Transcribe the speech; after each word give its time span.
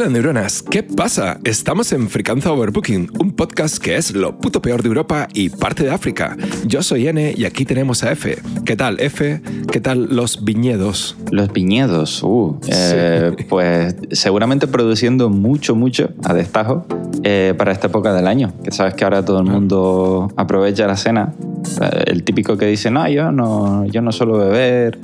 Hola 0.00 0.10
neuronas, 0.10 0.62
¿qué 0.62 0.84
pasa? 0.84 1.40
Estamos 1.42 1.90
en 1.90 2.08
Fricanza 2.08 2.52
Overbooking, 2.52 3.10
un 3.18 3.32
podcast 3.32 3.78
que 3.78 3.96
es 3.96 4.14
lo 4.14 4.38
puto 4.38 4.62
peor 4.62 4.80
de 4.80 4.86
Europa 4.86 5.26
y 5.34 5.48
parte 5.48 5.82
de 5.82 5.90
África. 5.90 6.36
Yo 6.64 6.84
soy 6.84 7.08
N 7.08 7.34
y 7.36 7.44
aquí 7.44 7.64
tenemos 7.64 8.04
a 8.04 8.12
F. 8.12 8.38
¿Qué 8.64 8.76
tal, 8.76 9.00
F? 9.00 9.42
¿Qué 9.72 9.80
tal 9.80 10.14
los 10.14 10.44
viñedos? 10.44 11.16
Los 11.32 11.52
viñedos, 11.52 12.22
uh, 12.22 12.60
eh, 12.68 13.34
pues 13.48 13.96
seguramente 14.12 14.68
produciendo 14.68 15.30
mucho, 15.30 15.74
mucho 15.74 16.10
a 16.22 16.32
destajo 16.32 16.86
eh, 17.24 17.54
para 17.56 17.72
esta 17.72 17.86
época 17.88 18.12
del 18.14 18.26
año. 18.26 18.52
Que 18.62 18.70
sabes 18.70 18.94
que 18.94 19.04
ahora 19.04 19.24
todo 19.24 19.38
el 19.40 19.46
mundo 19.46 20.30
aprovecha 20.36 20.86
la 20.86 20.96
cena. 20.96 21.32
Eh, 21.80 22.04
el 22.06 22.22
típico 22.24 22.56
que 22.56 22.66
dice, 22.66 22.90
no, 22.90 23.08
yo 23.08 23.32
no, 23.32 23.84
yo 23.86 24.00
no 24.02 24.12
suelo 24.12 24.38
beber 24.38 24.98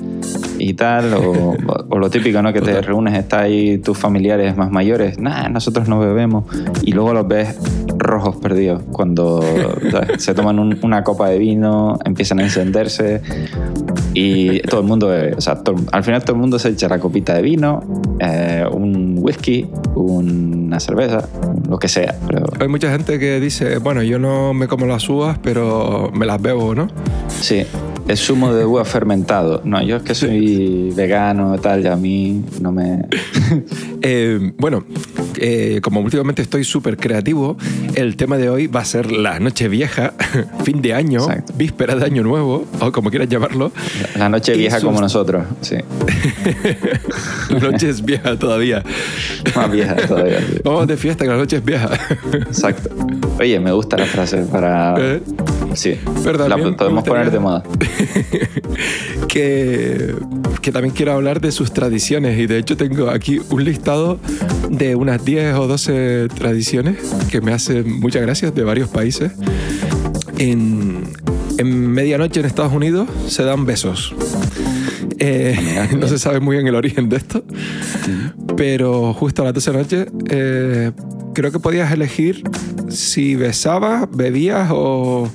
y 0.57 0.73
tal, 0.73 1.13
o, 1.13 1.55
o 1.89 1.99
lo 1.99 2.09
típico, 2.09 2.41
¿no? 2.41 2.53
Que 2.53 2.61
te 2.61 2.81
reúnes, 2.81 3.13
está 3.17 3.41
ahí 3.41 3.77
tus 3.79 3.97
familiares 3.97 4.55
más 4.55 4.71
mayores, 4.71 5.19
nah, 5.19 5.49
nosotros 5.49 5.87
no 5.89 5.99
bebemos, 5.99 6.45
y 6.83 6.93
luego 6.93 7.13
los 7.13 7.27
ves 7.27 7.57
rojos 7.97 8.37
perdidos 8.37 8.81
cuando 8.91 9.41
¿sabes? 9.91 10.23
se 10.23 10.33
toman 10.33 10.59
un- 10.59 10.77
una 10.83 11.03
copa 11.03 11.29
de 11.29 11.37
vino, 11.39 11.97
empiezan 12.05 12.39
a 12.39 12.43
encenderse 12.43 13.21
y 14.13 14.59
todo 14.61 14.81
el 14.81 14.87
mundo 14.87 15.07
bebe. 15.07 15.33
O 15.35 15.41
sea, 15.41 15.55
to- 15.61 15.75
al 15.91 16.03
final 16.03 16.23
todo 16.23 16.33
el 16.35 16.41
mundo 16.41 16.57
se 16.59 16.69
echa 16.69 16.87
la 16.87 16.99
copita 16.99 17.33
de 17.33 17.41
vino, 17.41 17.81
eh, 18.19 18.63
un 18.71 19.17
whisky, 19.19 19.67
una 19.95 20.79
cerveza, 20.79 21.27
lo 21.69 21.77
que 21.79 21.87
sea. 21.87 22.04
Pero 22.27 22.45
Hay 22.59 22.67
mucha 22.67 22.91
gente 22.91 23.19
que 23.19 23.39
dice, 23.39 23.77
bueno, 23.77 24.03
yo 24.03 24.19
no 24.19 24.53
me 24.53 24.67
como 24.67 24.85
las 24.85 25.07
uvas, 25.09 25.39
pero 25.41 26.11
me 26.13 26.25
las 26.25 26.41
bebo, 26.41 26.75
¿no? 26.75 26.87
sí, 27.41 27.63
es 28.07 28.19
zumo 28.19 28.53
de 28.53 28.65
uva 28.65 28.85
fermentado. 28.85 29.61
No, 29.63 29.81
yo 29.81 29.97
es 29.97 30.03
que 30.03 30.13
soy 30.15 30.91
vegano 30.95 31.55
y 31.55 31.57
tal, 31.59 31.83
y 31.83 31.87
a 31.87 31.95
mí 31.95 32.43
no 32.61 32.71
me... 32.71 33.05
Eh, 34.07 34.53
bueno, 34.57 34.85
eh, 35.39 35.79
como 35.81 35.99
últimamente 36.01 36.41
estoy 36.41 36.63
súper 36.63 36.97
creativo, 36.97 37.57
el 37.95 38.15
tema 38.15 38.37
de 38.37 38.49
hoy 38.49 38.67
va 38.67 38.81
a 38.81 38.85
ser 38.85 39.11
la 39.11 39.39
noche 39.39 39.67
vieja, 39.67 40.13
fin 40.63 40.81
de 40.81 40.93
año, 40.93 41.19
Exacto. 41.21 41.53
víspera 41.57 41.95
de 41.95 42.05
año 42.05 42.23
nuevo, 42.23 42.65
o 42.79 42.91
como 42.91 43.09
quieras 43.09 43.29
llamarlo. 43.29 43.71
La 44.17 44.29
noche 44.29 44.53
vieja 44.55 44.77
sus- 44.79 44.85
como 44.85 45.01
nosotros, 45.01 45.45
sí. 45.61 45.75
La 47.49 47.59
noche 47.59 47.89
es 47.89 48.03
vieja 48.03 48.37
todavía. 48.37 48.83
Más 49.55 49.71
vieja 49.71 49.95
todavía. 49.95 50.39
sí. 50.39 50.59
Vamos 50.63 50.87
de 50.87 50.97
fiesta 50.97 51.23
que 51.25 51.29
la 51.31 51.37
noche 51.37 51.57
es 51.57 51.63
vieja. 51.65 51.89
Exacto. 52.33 52.89
Oye, 53.39 53.59
me 53.59 53.71
gusta 53.71 53.97
la 53.97 54.05
frase 54.05 54.37
para... 54.51 54.95
Eh, 54.99 55.21
Sí, 55.73 55.99
Pero 56.23 56.47
la 56.47 56.55
podemos 56.55 56.75
gustaría- 56.77 57.03
poner 57.03 57.31
de 57.31 57.39
moda. 57.39 57.63
que, 59.27 60.15
que 60.65 60.71
también 60.71 60.95
quiero 60.95 61.11
hablar 61.11 61.41
de 61.41 61.51
sus 61.51 61.71
tradiciones 61.71 62.39
y 62.39 62.47
de 62.47 62.57
hecho 62.57 62.75
tengo 62.75 63.11
aquí 63.11 63.39
un 63.51 63.63
listado 63.63 64.19
de 64.67 64.95
unas 64.95 65.23
10 65.23 65.53
o 65.53 65.67
12 65.67 66.27
tradiciones 66.29 66.97
que 67.29 67.39
me 67.39 67.53
hacen 67.53 67.99
muchas 67.99 68.23
gracias 68.23 68.55
de 68.55 68.63
varios 68.63 68.89
países. 68.89 69.31
En, 70.39 71.03
en 71.59 71.91
medianoche 71.91 72.39
en 72.39 72.47
Estados 72.47 72.73
Unidos 72.73 73.07
se 73.27 73.43
dan 73.43 73.67
besos. 73.67 74.15
Eh, 75.19 75.87
no 75.99 76.07
se 76.07 76.17
sabe 76.17 76.39
muy 76.39 76.55
bien 76.55 76.65
el 76.65 76.73
origen 76.73 77.09
de 77.09 77.17
esto, 77.17 77.45
pero 78.57 79.13
justo 79.13 79.43
a 79.43 79.45
las 79.45 79.53
12 79.53 79.69
de 79.69 79.77
la 79.77 79.83
noche 79.83 80.05
eh, 80.31 80.91
creo 81.35 81.51
que 81.51 81.59
podías 81.59 81.91
elegir 81.91 82.41
si 82.89 83.35
besabas, 83.35 84.07
bebías 84.11 84.69
o, 84.71 85.29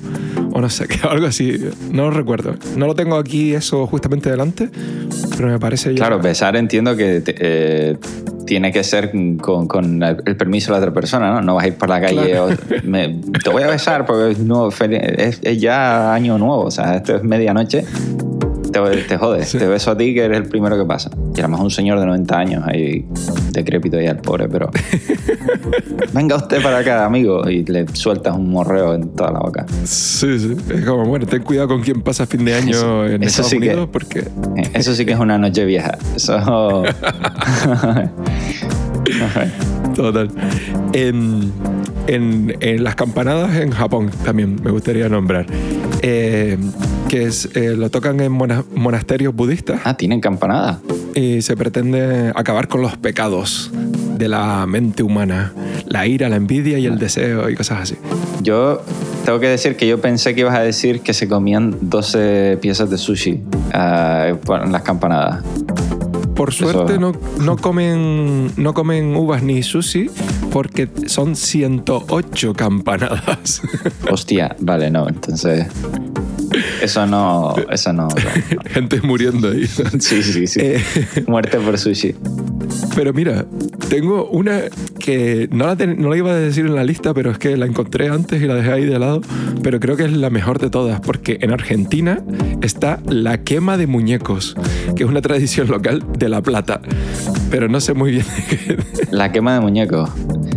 o 0.51 0.61
no 0.61 0.69
sé, 0.69 0.87
algo 1.09 1.27
así. 1.27 1.57
No 1.91 2.03
lo 2.03 2.11
recuerdo. 2.11 2.55
No 2.77 2.87
lo 2.87 2.95
tengo 2.95 3.15
aquí 3.17 3.53
eso 3.53 3.85
justamente 3.87 4.29
delante, 4.29 4.69
pero 5.37 5.49
me 5.49 5.59
parece 5.59 5.89
ya... 5.91 5.95
Claro, 5.97 6.19
besar 6.19 6.55
entiendo 6.55 6.95
que 6.95 7.21
te- 7.21 7.35
eh, 7.39 7.97
tiene 8.45 8.71
que 8.71 8.83
ser 8.83 9.11
con, 9.39 9.67
con 9.67 10.03
el 10.03 10.35
permiso 10.35 10.67
de 10.67 10.71
la 10.73 10.77
otra 10.79 10.93
persona, 10.93 11.31
¿no? 11.31 11.41
No 11.41 11.55
vas 11.55 11.65
a 11.65 11.67
ir 11.67 11.75
por 11.75 11.89
la 11.89 12.01
calle 12.01 12.31
Claro. 12.31 12.45
o 12.47 12.87
me- 12.87 13.21
te 13.43 13.49
voy 13.49 13.63
a 13.63 13.67
besar 13.67 14.05
porque 14.05 14.31
es, 14.31 14.39
nuevo, 14.39 14.71
fel- 14.71 14.99
es, 15.17 15.39
es 15.41 15.59
ya 15.61 16.13
año 16.13 16.37
nuevo, 16.37 16.63
o 16.65 16.71
sea, 16.71 16.95
esto 16.97 17.15
es 17.15 17.23
medianoche. 17.23 17.85
Te, 18.71 18.79
te 19.07 19.17
jodes, 19.17 19.49
Sí. 19.49 19.57
te 19.57 19.67
beso 19.67 19.91
a 19.91 19.97
ti 19.97 20.13
que 20.13 20.23
eres 20.25 20.37
el 20.37 20.45
primero 20.47 20.77
que 20.77 20.85
pasa. 20.85 21.09
Y 21.35 21.39
a 21.39 21.43
lo 21.43 21.49
mejor 21.49 21.65
un 21.65 21.71
señor 21.71 21.99
de 21.99 22.05
90 22.05 22.37
años 22.37 22.63
ahí 22.67 23.05
decrépito 23.51 23.97
ahí 23.97 24.07
al 24.07 24.17
pobre, 24.19 24.47
pero... 24.49 24.69
Venga 26.13 26.35
usted 26.35 26.61
para 26.61 26.79
acá, 26.79 27.05
amigo, 27.05 27.49
y 27.49 27.63
le 27.65 27.85
sueltas 27.93 28.35
un 28.35 28.49
morreo 28.49 28.93
en 28.93 29.09
toda 29.15 29.31
la 29.31 29.39
boca. 29.39 29.65
Sí, 29.85 30.37
sí. 30.39 30.55
Es 30.73 30.85
como, 30.85 31.05
bueno, 31.05 31.25
ten 31.25 31.41
cuidado 31.43 31.67
con 31.69 31.81
quién 31.81 32.01
pasa 32.01 32.25
fin 32.25 32.43
de 32.45 32.53
año 32.55 32.71
Eso- 32.71 33.05
en 33.05 33.23
eso 33.23 33.41
Estados 33.41 33.49
sí 33.51 33.59
que- 33.59 33.67
Unidos 33.69 33.89
porque... 33.91 34.19
Eh, 34.19 34.71
Eso 34.73 34.95
sí 34.95 35.05
que 35.05 35.13
es 35.13 35.19
una 35.19 35.37
noche 35.37 35.63
vieja. 35.65 35.97
Eso... 36.15 36.83
Total. 39.95 40.29
En, 40.93 41.51
en- 42.07 42.55
en 42.59 42.83
las 42.83 42.95
campanadas 42.95 43.55
en 43.57 43.71
Japón 43.71 44.09
también 44.25 44.59
me 44.63 44.71
gustaría 44.71 45.07
nombrar. 45.09 45.45
Eh, 46.01 46.57
que 47.07 47.23
es, 47.25 47.49
eh, 47.55 47.75
lo 47.77 47.89
tocan 47.91 48.19
en 48.21 48.31
mona- 48.31 48.63
monasterios 48.73 49.35
budistas 49.35 49.81
ah, 49.83 49.95
tienen 49.97 50.19
campanada. 50.21 50.79
y 51.13 51.41
se 51.41 51.55
pretende 51.57 52.31
acabar 52.35 52.67
con 52.69 52.81
los 52.81 52.95
pecados 52.97 53.69
de 54.17 54.27
la 54.27 54.65
mente 54.65 55.03
humana, 55.03 55.51
la 55.87 56.07
ira, 56.07 56.29
la 56.29 56.37
envidia 56.37 56.77
y 56.79 56.85
el 56.85 56.97
deseo 56.97 57.49
y 57.49 57.55
cosas 57.55 57.81
así. 57.81 57.95
Yo 58.41 58.81
tengo 59.25 59.39
que 59.39 59.47
decir 59.47 59.75
que 59.75 59.87
yo 59.87 59.99
pensé 59.99 60.33
que 60.33 60.41
ibas 60.41 60.55
a 60.55 60.61
decir 60.61 61.01
que 61.01 61.13
se 61.13 61.27
comían 61.27 61.75
12 61.81 62.57
piezas 62.61 62.89
de 62.89 62.97
sushi 62.97 63.41
por- 64.45 64.63
en 64.63 64.71
las 64.71 64.81
campanadas. 64.83 65.43
Por 66.41 66.55
suerte 66.55 66.97
no, 66.97 67.11
no, 67.39 67.55
comen, 67.55 68.51
no 68.57 68.73
comen 68.73 69.15
uvas 69.15 69.43
ni 69.43 69.61
sushi 69.61 70.09
porque 70.51 70.89
son 71.05 71.35
108 71.35 72.55
campanadas. 72.55 73.61
Hostia, 74.11 74.55
vale, 74.59 74.89
no, 74.89 75.07
entonces... 75.07 75.67
Eso 76.81 77.05
no... 77.05 77.53
Eso 77.69 77.93
no... 77.93 78.07
no, 78.07 78.15
no. 78.55 78.61
Gente 78.71 79.01
muriendo 79.03 79.49
ahí. 79.51 79.67
Sí, 79.67 80.23
sí, 80.23 80.47
sí. 80.47 80.59
Eh, 80.63 80.83
Muerte 81.27 81.59
por 81.59 81.77
sushi. 81.77 82.15
Pero 82.95 83.13
mira, 83.13 83.45
tengo 83.89 84.25
una 84.29 84.61
que 84.99 85.47
no 85.51 85.73
la, 85.73 86.17
iba 86.17 86.31
a 86.31 86.35
decir 86.35 86.65
en 86.65 86.75
la 86.75 86.83
lista, 86.83 87.13
pero 87.13 87.31
es 87.31 87.37
que 87.37 87.55
la 87.57 87.65
encontré 87.65 88.09
antes 88.09 88.41
y 88.41 88.47
la 88.47 88.55
dejé 88.55 88.71
ahí 88.71 88.85
de 88.85 88.99
lado. 88.99 89.21
Pero 89.63 89.79
creo 89.79 89.95
que 89.95 90.03
es 90.03 90.11
la 90.11 90.29
mejor 90.29 90.59
de 90.59 90.69
todas, 90.69 90.99
porque 91.01 91.37
en 91.41 91.51
Argentina 91.51 92.23
está 92.61 92.99
la 93.07 93.43
quema 93.43 93.77
de 93.77 93.87
muñecos, 93.87 94.55
que 94.95 95.03
es 95.03 95.09
una 95.09 95.21
tradición 95.21 95.67
local 95.67 96.03
de 96.17 96.29
La 96.29 96.41
Plata. 96.41 96.81
Pero 97.49 97.67
no 97.67 97.79
sé 97.79 97.93
muy 97.93 98.11
bien. 98.11 98.25
La 99.11 99.31
quema 99.31 99.53
de 99.55 99.61
muñecos. 99.61 100.09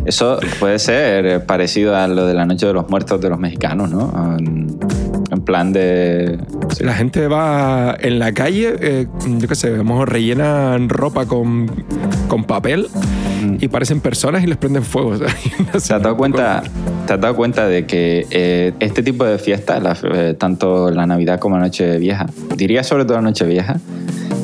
Eso 0.07 0.39
puede 0.61 0.79
ser 0.79 1.47
parecido 1.47 1.97
a 1.97 2.07
lo 2.09 2.27
de 2.27 2.35
la 2.35 2.45
noche 2.45 2.67
de 2.67 2.73
los 2.73 2.89
muertos 2.89 3.21
de 3.21 3.31
los 3.31 3.39
mexicanos, 3.39 3.91
¿no? 3.91 4.13
En, 5.45 5.47
plan 5.47 5.73
de... 5.75 6.39
sí. 6.75 6.85
La 6.85 6.95
gente 6.95 7.29
va 7.29 7.95
en 8.01 8.19
la 8.19 8.33
calle, 8.33 8.75
eh, 8.81 9.07
yo 9.39 9.47
qué 9.47 9.55
sé, 9.55 9.69
a 9.69 9.77
lo 9.77 9.85
mejor 9.85 10.11
rellenan 10.11 10.89
ropa 10.89 11.27
con, 11.27 11.71
con 12.29 12.45
papel 12.45 12.89
Mm. 13.45 13.57
y 13.61 13.69
parecen 13.69 14.01
personas 14.01 14.43
y 14.43 14.47
les 14.47 14.57
prenden 14.57 14.83
fuego. 14.83 15.11
o 15.11 15.17
sea, 15.19 15.29
no 15.59 15.67
¿Te 15.71 15.79
has 15.95 16.03
dado 16.03 16.17
cuenta, 16.17 16.63
te 17.07 17.13
has 17.13 17.21
dado 17.21 17.37
cuenta 17.37 17.67
de 17.67 17.85
que 17.85 18.27
eh, 18.31 18.73
este 18.81 19.03
tipo 19.03 19.23
de 19.27 19.37
fiestas, 19.39 19.83
la- 19.83 19.99
eh, 20.15 20.35
tanto 20.39 20.91
la 20.91 21.05
Navidad 21.07 21.39
como 21.41 21.57
la 21.59 21.65
Noche 21.65 21.99
Vieja, 21.99 22.25
diría 22.57 22.83
sobre 22.83 23.05
todo 23.05 23.17
la 23.17 23.23
Noche 23.23 23.45
Vieja, 23.45 23.77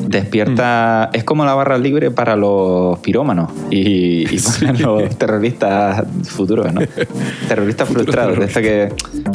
despierta, 0.07 1.09
es 1.13 1.23
como 1.23 1.45
la 1.45 1.53
barra 1.55 1.77
libre 1.77 2.11
para 2.11 2.35
los 2.35 2.99
pirómanos 2.99 3.49
y, 3.71 4.23
y 4.35 4.39
para 4.61 4.73
los 4.73 5.17
terroristas 5.17 6.03
futuros, 6.25 6.71
¿no? 6.73 6.81
Terroristas 7.47 7.87
frustrados, 7.89 8.37
de 8.37 8.45
esto 8.45 8.61
que, 8.61 8.89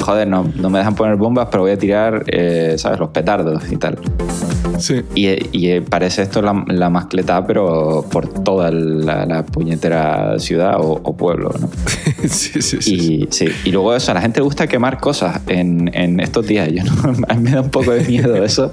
joder, 0.07 0.29
no, 0.29 0.47
no 0.55 0.71
me 0.71 0.79
dejan 0.79 0.95
poner 0.95 1.17
bombas, 1.17 1.49
pero 1.51 1.65
voy 1.65 1.73
a 1.73 1.79
tirar, 1.79 2.25
eh, 2.29 2.77
¿sabes? 2.79 2.99
Los 3.01 3.11
petardos 3.11 3.71
y 3.71 3.77
tal. 3.77 3.99
Sí. 4.79 5.03
Y, 5.15 5.29
y 5.53 5.81
parece 5.81 6.23
esto 6.23 6.43
la, 6.43 6.65
la 6.69 6.91
mascletá, 6.91 7.47
pero 7.47 8.05
por 8.11 8.29
toda 8.29 8.71
la, 8.71 9.25
la 9.27 9.45
puñetera 9.45 10.39
ciudad 10.39 10.77
o, 10.81 11.01
o 11.03 11.17
pueblo, 11.17 11.51
¿no? 11.61 11.69
sí, 12.29 12.61
sí, 12.63 12.83
sí. 12.83 12.95
Y, 12.95 13.29
sí, 13.31 13.47
y 13.65 13.71
luego 13.73 13.95
eso, 13.95 14.11
a 14.11 14.15
la 14.15 14.21
gente 14.21 14.41
le 14.41 14.45
gusta 14.45 14.67
quemar 14.67 14.99
cosas 15.01 15.41
en, 15.49 15.91
en 15.95 16.21
estos 16.21 16.47
días. 16.47 16.69
Yo 16.73 16.85
no, 16.85 16.93
a 17.29 17.35
mí 17.35 17.43
me 17.43 17.51
da 17.53 17.63
un 17.63 17.71
poco 17.71 17.93
de 17.93 18.05
miedo 18.05 18.37
eso, 18.45 18.71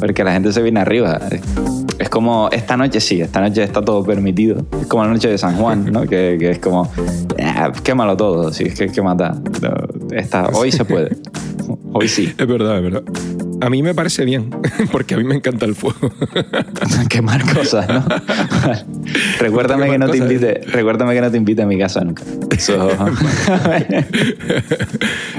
porque 0.00 0.24
la 0.24 0.32
gente 0.32 0.52
se 0.52 0.62
viene 0.62 0.80
arriba. 0.80 1.20
Es 1.98 2.08
como, 2.08 2.48
esta 2.50 2.76
noche 2.76 3.00
sí, 3.00 3.20
esta 3.20 3.40
noche 3.40 3.62
está 3.62 3.82
todo 3.82 4.02
permitido. 4.02 4.64
Es 4.80 4.86
como 4.86 5.04
la 5.04 5.10
noche 5.10 5.28
de 5.28 5.38
San 5.38 5.56
Juan, 5.56 5.92
¿no? 5.92 6.02
Que, 6.02 6.36
que 6.40 6.50
es 6.50 6.58
como, 6.58 6.90
"Ah, 7.40 7.70
quémalo 7.82 8.16
todo, 8.16 8.52
sí, 8.52 8.64
es 8.64 8.74
que 8.74 8.84
hay 8.84 8.90
que 8.90 9.02
matar. 9.02 9.34
No, 9.62 9.70
esta- 10.12 10.48
hoy 10.48 10.72
se 10.72 10.84
puede. 10.84 11.16
Hoy 11.96 12.08
sí. 12.08 12.30
Es 12.36 12.46
verdad, 12.46 12.76
es 12.76 12.82
verdad. 12.82 13.02
A 13.60 13.70
mí 13.70 13.82
me 13.82 13.94
parece 13.94 14.24
bien, 14.26 14.50
porque 14.92 15.14
a 15.14 15.16
mí 15.16 15.24
me 15.24 15.36
encanta 15.36 15.64
el 15.64 15.74
fuego. 15.74 16.12
quemar 17.08 17.42
cosas, 17.54 17.88
¿no? 17.88 18.04
recuérdame 19.38 19.88
que 19.88 19.98
no 19.98 20.06
te 20.10 20.18
cosas. 20.18 20.32
invite, 20.32 20.60
recuérdame 20.66 21.14
que 21.14 21.20
no 21.22 21.30
te 21.30 21.36
invite 21.38 21.62
a 21.62 21.66
mi 21.66 21.78
casa 21.78 22.02
nunca. 22.04 22.22
Eso. 22.50 22.90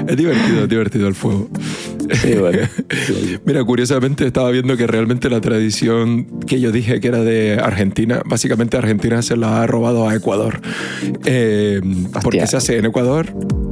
es 0.08 0.16
divertido, 0.16 0.62
es 0.62 0.68
divertido 0.68 1.08
el 1.08 1.14
fuego. 1.14 1.48
Sí, 2.22 2.34
bueno. 2.34 2.58
Mira, 3.44 3.64
curiosamente 3.64 4.26
estaba 4.26 4.50
viendo 4.50 4.76
que 4.76 4.86
realmente 4.86 5.28
la 5.30 5.40
tradición 5.40 6.40
que 6.46 6.60
yo 6.60 6.72
dije 6.72 7.00
que 7.00 7.08
era 7.08 7.20
de 7.20 7.60
Argentina, 7.62 8.22
básicamente 8.24 8.76
Argentina 8.76 9.22
se 9.22 9.36
la 9.36 9.62
ha 9.62 9.66
robado 9.66 10.08
a 10.08 10.14
Ecuador. 10.14 10.60
Eh, 11.24 11.80
porque 12.22 12.46
se 12.46 12.56
hace 12.56 12.78
en 12.78 12.86
Ecuador 12.86 13.26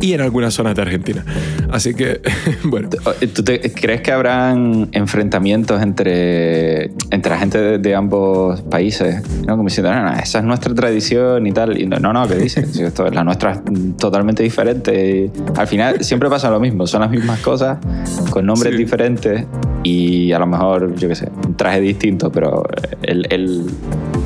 y 0.05 0.12
en 0.12 0.21
algunas 0.21 0.53
zonas 0.53 0.75
de 0.75 0.83
Argentina. 0.83 1.25
Así 1.71 1.95
que, 1.95 2.21
bueno. 2.65 2.91
¿Tú 2.91 3.43
crees 3.43 4.03
que 4.03 4.12
habrán 4.12 4.91
enfrentamientos 4.93 5.81
entre, 5.81 6.91
entre 7.11 7.31
la 7.31 7.39
gente 7.39 7.79
de, 7.79 7.95
ambos 7.95 8.61
países? 8.62 9.23
¿no? 9.47 9.56
Como 9.56 9.71
diciendo, 9.71 9.95
no, 9.95 10.03
no, 10.03 10.12
esa 10.12 10.41
es 10.41 10.45
nuestra 10.45 10.75
tradición 10.75 11.47
y 11.47 11.53
tal. 11.53 11.81
Y 11.81 11.87
no, 11.87 11.99
no, 11.99 12.29
¿qué 12.29 12.35
dices? 12.35 12.77
Esto, 12.79 13.09
la 13.09 13.25
nuestra 13.25 13.53
es 13.53 13.61
totalmente 13.97 14.43
diferente. 14.43 15.31
al 15.56 15.67
final 15.67 16.05
siempre 16.05 16.29
pasa 16.29 16.50
lo 16.50 16.61
mismo, 16.61 16.87
son 16.87 17.00
las 17.00 17.11
mismas 17.11 17.41
cosas 17.41 17.79
con 18.29 18.45
nombres 18.45 18.77
diferentes 18.77 19.47
y 19.85 20.33
a 20.33 20.39
lo 20.39 20.47
mejor, 20.47 20.95
yo 20.97 21.09
qué 21.09 21.15
sé, 21.15 21.31
un 21.47 21.57
traje 21.57 21.81
distinto, 21.81 22.31
pero 22.31 22.65
el, 23.03 23.27
el, 23.31 23.65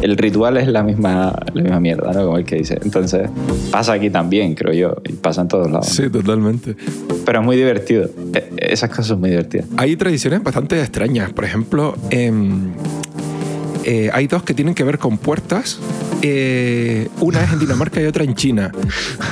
el, 0.02 0.16
ritual 0.16 0.56
es 0.56 0.68
la 0.68 0.82
misma, 0.82 1.34
la 1.52 1.62
misma 1.62 1.80
mierda, 1.80 2.12
¿no? 2.12 2.24
Como 2.24 2.38
el 2.38 2.44
que 2.44 2.56
dice. 2.56 2.78
Entonces, 2.82 3.28
pasa 3.70 3.92
aquí 3.92 4.10
también, 4.10 4.54
creo 4.54 4.72
yo, 4.72 4.96
y 5.08 5.14
pasa 5.14 5.42
en 5.42 5.48
todos 5.48 5.70
lados. 5.70 5.88
Sí, 5.88 6.08
totalmente. 6.10 6.76
Pero 7.24 7.40
es 7.40 7.44
muy 7.44 7.56
divertido. 7.56 8.08
E, 8.34 8.50
esas 8.58 8.90
cosas 8.90 9.06
son 9.06 9.20
muy 9.20 9.30
divertidas. 9.30 9.66
Hay 9.76 9.96
tradiciones 9.96 10.42
bastante 10.42 10.80
extrañas. 10.80 11.32
Por 11.32 11.44
ejemplo, 11.44 11.96
eh, 12.10 12.30
hay 14.12 14.26
dos 14.26 14.42
que 14.42 14.54
tienen 14.54 14.74
que 14.74 14.84
ver 14.84 14.98
con 14.98 15.18
puertas 15.18 15.80
eh, 16.22 17.08
una 17.20 17.44
es 17.44 17.52
en 17.52 17.58
Dinamarca 17.60 18.00
y 18.00 18.06
otra 18.06 18.24
en 18.24 18.34
China. 18.34 18.72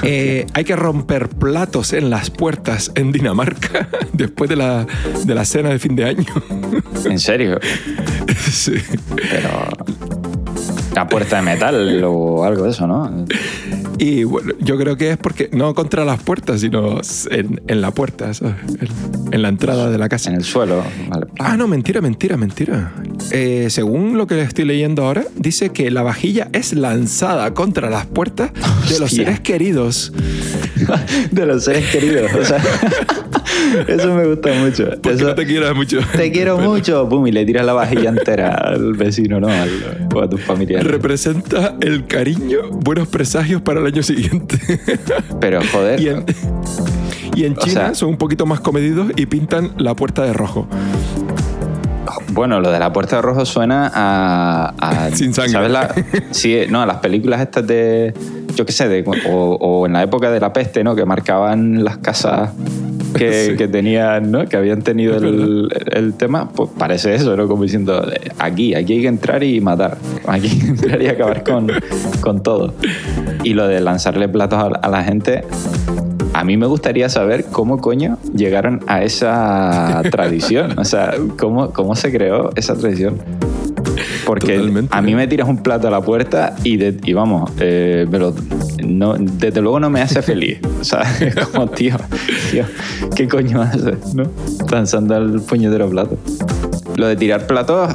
Eh, 0.02 0.46
hay 0.52 0.64
que 0.64 0.76
romper 0.76 1.28
platos 1.28 1.92
en 1.92 2.10
las 2.10 2.30
puertas 2.30 2.92
en 2.94 3.12
Dinamarca 3.12 3.88
después 4.12 4.48
de 4.48 4.56
la, 4.56 4.86
de 5.24 5.34
la 5.34 5.44
cena 5.44 5.70
de 5.70 5.78
fin 5.78 5.96
de 5.96 6.04
año. 6.04 6.26
¿En 7.04 7.18
serio? 7.18 7.58
Sí. 8.46 8.74
Pero. 9.16 9.68
La 10.96 11.06
puerta 11.06 11.36
de 11.36 11.42
metal 11.42 12.04
o 12.04 12.42
algo 12.42 12.64
de 12.64 12.70
eso, 12.70 12.86
¿no? 12.86 13.26
Y 13.98 14.24
bueno, 14.24 14.54
yo 14.60 14.78
creo 14.78 14.96
que 14.96 15.10
es 15.10 15.18
porque 15.18 15.50
no 15.52 15.74
contra 15.74 16.06
las 16.06 16.22
puertas, 16.22 16.62
sino 16.62 17.00
en, 17.30 17.60
en 17.66 17.80
la 17.82 17.90
puerta, 17.90 18.30
En, 19.30 19.42
la 19.42 19.48
entrada 19.48 19.90
de 19.90 19.98
la 19.98 20.08
casa. 20.08 20.30
En 20.30 20.36
el 20.36 20.44
suelo. 20.44 20.82
Ah, 21.38 21.58
no, 21.58 21.68
mentira, 21.68 22.00
mentira, 22.00 22.38
mentira. 22.38 22.92
Eh, 23.30 23.66
según 23.68 24.16
lo 24.16 24.26
que 24.26 24.40
estoy 24.40 24.64
leyendo 24.64 25.04
ahora, 25.04 25.24
dice 25.36 25.68
que 25.68 25.90
la 25.90 26.02
vajilla 26.02 26.48
es 26.52 26.72
lanzada 26.72 27.52
contra 27.52 27.90
las 27.90 28.06
puertas 28.06 28.50
de 28.88 28.98
los 28.98 29.10
seres 29.10 29.40
queridos. 29.40 30.14
de 31.30 31.46
los 31.46 31.64
seres 31.64 31.90
queridos. 31.90 32.30
O 32.34 32.44
sea, 32.44 32.62
eso 33.88 34.14
me 34.14 34.26
gusta 34.26 34.52
mucho. 34.54 34.90
Porque 35.02 35.22
no 35.22 35.34
te 35.34 35.46
quieras 35.46 35.74
mucho. 35.74 35.98
Te 36.16 36.30
quiero 36.30 36.58
mucho. 36.58 37.08
Pum, 37.08 37.26
y 37.26 37.32
le 37.32 37.44
tiras 37.44 37.66
la 37.66 37.72
vajilla 37.72 38.10
entera 38.10 38.54
al 38.54 38.94
vecino, 38.94 39.40
¿no? 39.40 39.48
o 40.14 40.20
a 40.20 40.28
tus 40.28 40.42
familiares. 40.42 40.86
Representa 40.86 41.76
el 41.80 42.06
cariño, 42.06 42.70
buenos 42.70 43.08
presagios 43.08 43.62
para 43.62 43.80
el 43.80 43.86
año 43.86 44.02
siguiente. 44.02 44.58
Pero 45.40 45.60
joder. 45.72 46.00
Y 46.00 47.44
en, 47.44 47.56
China 47.56 47.94
son 47.94 48.10
un 48.10 48.16
poquito 48.16 48.46
más 48.46 48.60
comedidos 48.60 49.12
y 49.14 49.26
pintan 49.26 49.72
la 49.76 49.94
puerta 49.94 50.22
de 50.22 50.32
rojo. 50.32 50.66
Bueno, 52.32 52.60
lo 52.60 52.70
de 52.70 52.78
la 52.78 52.92
puerta 52.92 53.16
de 53.16 53.22
rojo 53.22 53.44
suena 53.44 53.90
a. 53.94 55.10
Sin 55.12 55.34
sangre. 55.34 55.52
¿Sabes 55.52 55.70
la, 55.70 55.94
sí, 56.30 56.60
no, 56.70 56.82
a 56.82 56.86
las 56.86 56.98
películas 56.98 57.40
estas 57.40 57.66
de. 57.66 58.14
Yo 58.54 58.64
qué 58.64 58.72
sé, 58.72 58.88
de, 58.88 59.04
o, 59.28 59.86
en 59.86 59.92
la 59.92 60.02
época 60.02 60.30
de 60.30 60.40
la 60.40 60.52
peste, 60.52 60.82
¿no? 60.82 60.96
Que 60.96 61.04
marcaban 61.04 61.84
las 61.84 61.98
casas 61.98 62.50
que, 63.16 63.54
que 63.58 63.68
tenían, 63.68 64.30
¿no? 64.30 64.46
Que 64.46 64.56
habían 64.56 64.82
tenido 64.82 65.16
el, 65.16 65.68
el, 65.92 66.14
tema. 66.14 66.48
Pues 66.50 66.70
parece 66.78 67.14
eso, 67.14 67.36
¿no? 67.36 67.48
Como 67.48 67.62
diciendo, 67.62 68.04
aquí, 68.38 68.74
aquí 68.74 68.94
hay 68.94 69.02
que 69.02 69.08
entrar 69.08 69.42
y 69.42 69.60
matar. 69.60 69.98
Aquí 70.26 70.48
hay 70.48 70.58
que 70.60 70.66
entrar 70.66 71.02
y 71.02 71.08
acabar 71.08 71.44
con, 71.44 71.70
con 72.20 72.42
todo. 72.42 72.74
Y 73.42 73.54
lo 73.54 73.66
de 73.68 73.80
lanzarle 73.80 74.28
platos 74.28 74.78
a 74.82 74.88
la 74.88 75.04
gente 75.04 75.44
a 76.36 76.44
mí 76.44 76.58
me 76.58 76.66
gustaría 76.66 77.08
saber 77.08 77.46
cómo 77.46 77.80
coño 77.80 78.18
llegaron 78.34 78.80
a 78.86 79.02
esa 79.02 80.02
tradición. 80.10 80.78
O 80.78 80.84
sea, 80.84 81.14
cómo, 81.38 81.72
cómo 81.72 81.96
se 81.96 82.12
creó 82.12 82.50
esa 82.56 82.74
tradición. 82.74 83.16
Porque 84.26 84.60
a 84.90 85.02
mí 85.02 85.14
me 85.14 85.28
tiras 85.28 85.48
un 85.48 85.62
plato 85.62 85.86
a 85.86 85.90
la 85.90 86.00
puerta 86.00 86.56
y, 86.64 86.82
y 87.08 87.12
vamos, 87.12 87.48
eh, 87.60 88.06
no, 88.84 89.14
desde 89.14 89.62
luego 89.62 89.78
no 89.78 89.88
me 89.88 90.00
hace 90.00 90.20
feliz. 90.20 90.58
O 90.80 90.84
sea, 90.84 91.02
es 91.20 91.34
como, 91.46 91.68
tío, 91.68 91.94
tío, 92.50 92.64
¿qué 93.14 93.28
coño 93.28 93.62
haces? 93.62 94.14
¿No? 94.14 94.24
Lanzando 94.70 95.16
el 95.16 95.40
puñetero 95.40 95.88
plato. 95.88 96.18
Lo 96.96 97.06
de 97.06 97.14
tirar 97.14 97.46
platos, 97.46 97.94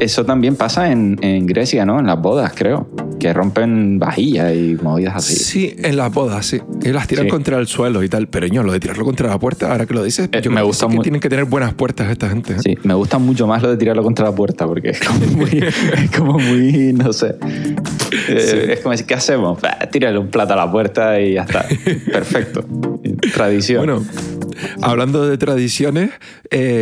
eso 0.00 0.24
también 0.24 0.56
pasa 0.56 0.90
en, 0.90 1.16
en 1.22 1.46
Grecia, 1.46 1.86
¿no? 1.86 2.00
En 2.00 2.06
las 2.06 2.20
bodas, 2.20 2.52
creo 2.56 2.88
que 3.18 3.32
rompen 3.32 3.98
vajillas 3.98 4.54
y 4.54 4.76
movidas 4.82 5.16
así. 5.16 5.34
Sí, 5.36 5.76
en 5.78 5.96
las 5.96 6.12
bodas, 6.12 6.46
sí. 6.46 6.60
Y 6.82 6.88
las 6.88 7.06
tiran 7.06 7.28
contra 7.28 7.58
el 7.58 7.66
suelo 7.66 8.02
y 8.02 8.08
tal. 8.08 8.28
Pero 8.28 8.46
yo, 8.46 8.62
lo 8.62 8.72
de 8.72 8.80
tirarlo 8.80 9.04
contra 9.04 9.28
la 9.28 9.38
puerta, 9.38 9.70
ahora 9.70 9.86
que 9.86 9.94
lo 9.94 10.02
dices, 10.02 10.28
eh, 10.32 10.48
me 10.48 10.62
gusta 10.62 10.88
que 10.88 10.98
tienen 10.98 11.20
que 11.20 11.28
tener 11.28 11.44
buenas 11.44 11.74
puertas 11.74 12.10
esta 12.10 12.28
gente. 12.28 12.54
¿eh? 12.54 12.60
Sí, 12.62 12.78
me 12.82 12.94
gusta 12.94 13.18
mucho 13.18 13.46
más 13.46 13.62
lo 13.62 13.70
de 13.70 13.76
tirarlo 13.76 14.02
contra 14.02 14.26
la 14.26 14.34
puerta 14.34 14.66
porque 14.66 14.90
es 14.90 15.00
como 15.00 15.26
muy, 15.26 15.64
es 16.02 16.10
como 16.16 16.38
muy 16.38 16.92
no 16.92 17.12
sé. 17.12 17.36
Eh, 18.28 18.72
es 18.72 18.80
como 18.80 18.92
decir, 18.92 19.06
¿qué 19.06 19.14
hacemos? 19.14 19.58
tírale 19.90 20.18
un 20.18 20.28
plato 20.28 20.54
a 20.54 20.56
la 20.56 20.70
puerta 20.70 21.20
y 21.20 21.34
ya 21.34 21.42
está. 21.42 21.66
Perfecto. 22.12 22.64
Tradición. 23.34 23.78
Bueno, 23.84 24.04
hablando 24.82 25.26
de 25.26 25.38
tradiciones, 25.38 26.10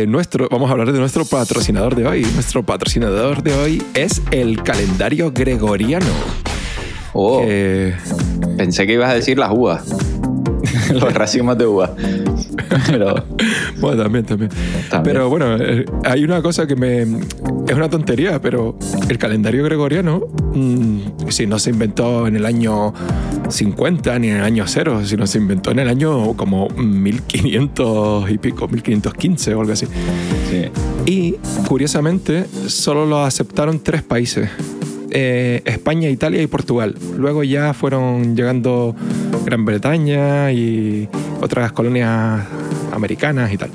nuestro, 0.07 0.47
vamos 0.49 0.69
a 0.69 0.73
hablar 0.73 0.91
de 0.91 0.99
nuestro 0.99 1.25
patrocinador 1.25 1.95
de 1.95 2.07
hoy. 2.07 2.21
Nuestro 2.33 2.63
patrocinador 2.63 3.43
de 3.43 3.53
hoy 3.53 3.83
es 3.93 4.21
el 4.31 4.63
calendario 4.63 5.31
gregoriano. 5.31 6.05
Oh. 7.13 7.41
Pensé 8.57 8.85
que 8.85 8.93
ibas 8.93 9.09
a 9.09 9.13
decir 9.15 9.37
las 9.37 9.51
uvas. 9.51 9.85
Los 10.93 11.13
racimos 11.13 11.57
de 11.57 11.65
uvas. 11.65 11.91
Pero... 12.87 13.25
bueno, 13.79 14.03
también, 14.03 14.25
también, 14.25 14.51
Pero 15.03 15.29
bueno, 15.29 15.55
eh, 15.57 15.85
hay 16.05 16.23
una 16.23 16.41
cosa 16.41 16.67
que 16.67 16.75
me. 16.75 17.01
Es 17.01 17.75
una 17.75 17.89
tontería, 17.89 18.41
pero 18.41 18.77
el 19.09 19.17
calendario 19.17 19.63
gregoriano, 19.63 20.21
mm, 20.53 21.29
si 21.29 21.45
no 21.47 21.59
se 21.59 21.71
inventó 21.71 22.27
en 22.27 22.35
el 22.35 22.45
año 22.45 22.93
50 23.49 24.19
ni 24.19 24.29
en 24.29 24.37
el 24.37 24.43
año 24.43 24.65
cero, 24.67 25.01
sino 25.03 25.27
se 25.27 25.37
inventó 25.37 25.71
en 25.71 25.79
el 25.79 25.89
año 25.89 26.33
como 26.35 26.69
1500 26.69 28.29
y 28.31 28.37
pico, 28.37 28.67
1515 28.67 29.55
o 29.55 29.61
algo 29.61 29.73
así. 29.73 29.87
Sí. 30.49 30.69
Y 31.05 31.35
curiosamente, 31.67 32.45
solo 32.67 33.05
lo 33.05 33.23
aceptaron 33.23 33.79
tres 33.79 34.03
países 34.03 34.49
eh, 35.11 35.61
España, 35.65 36.09
Italia 36.09 36.41
y 36.41 36.47
Portugal. 36.47 36.95
Luego 37.15 37.43
ya 37.43 37.73
fueron 37.73 38.35
llegando 38.35 38.95
Gran 39.45 39.65
Bretaña 39.65 40.51
y 40.51 41.07
otras 41.41 41.71
colonias 41.71 42.41
americanas 42.91 43.51
y 43.51 43.57
tal. 43.57 43.69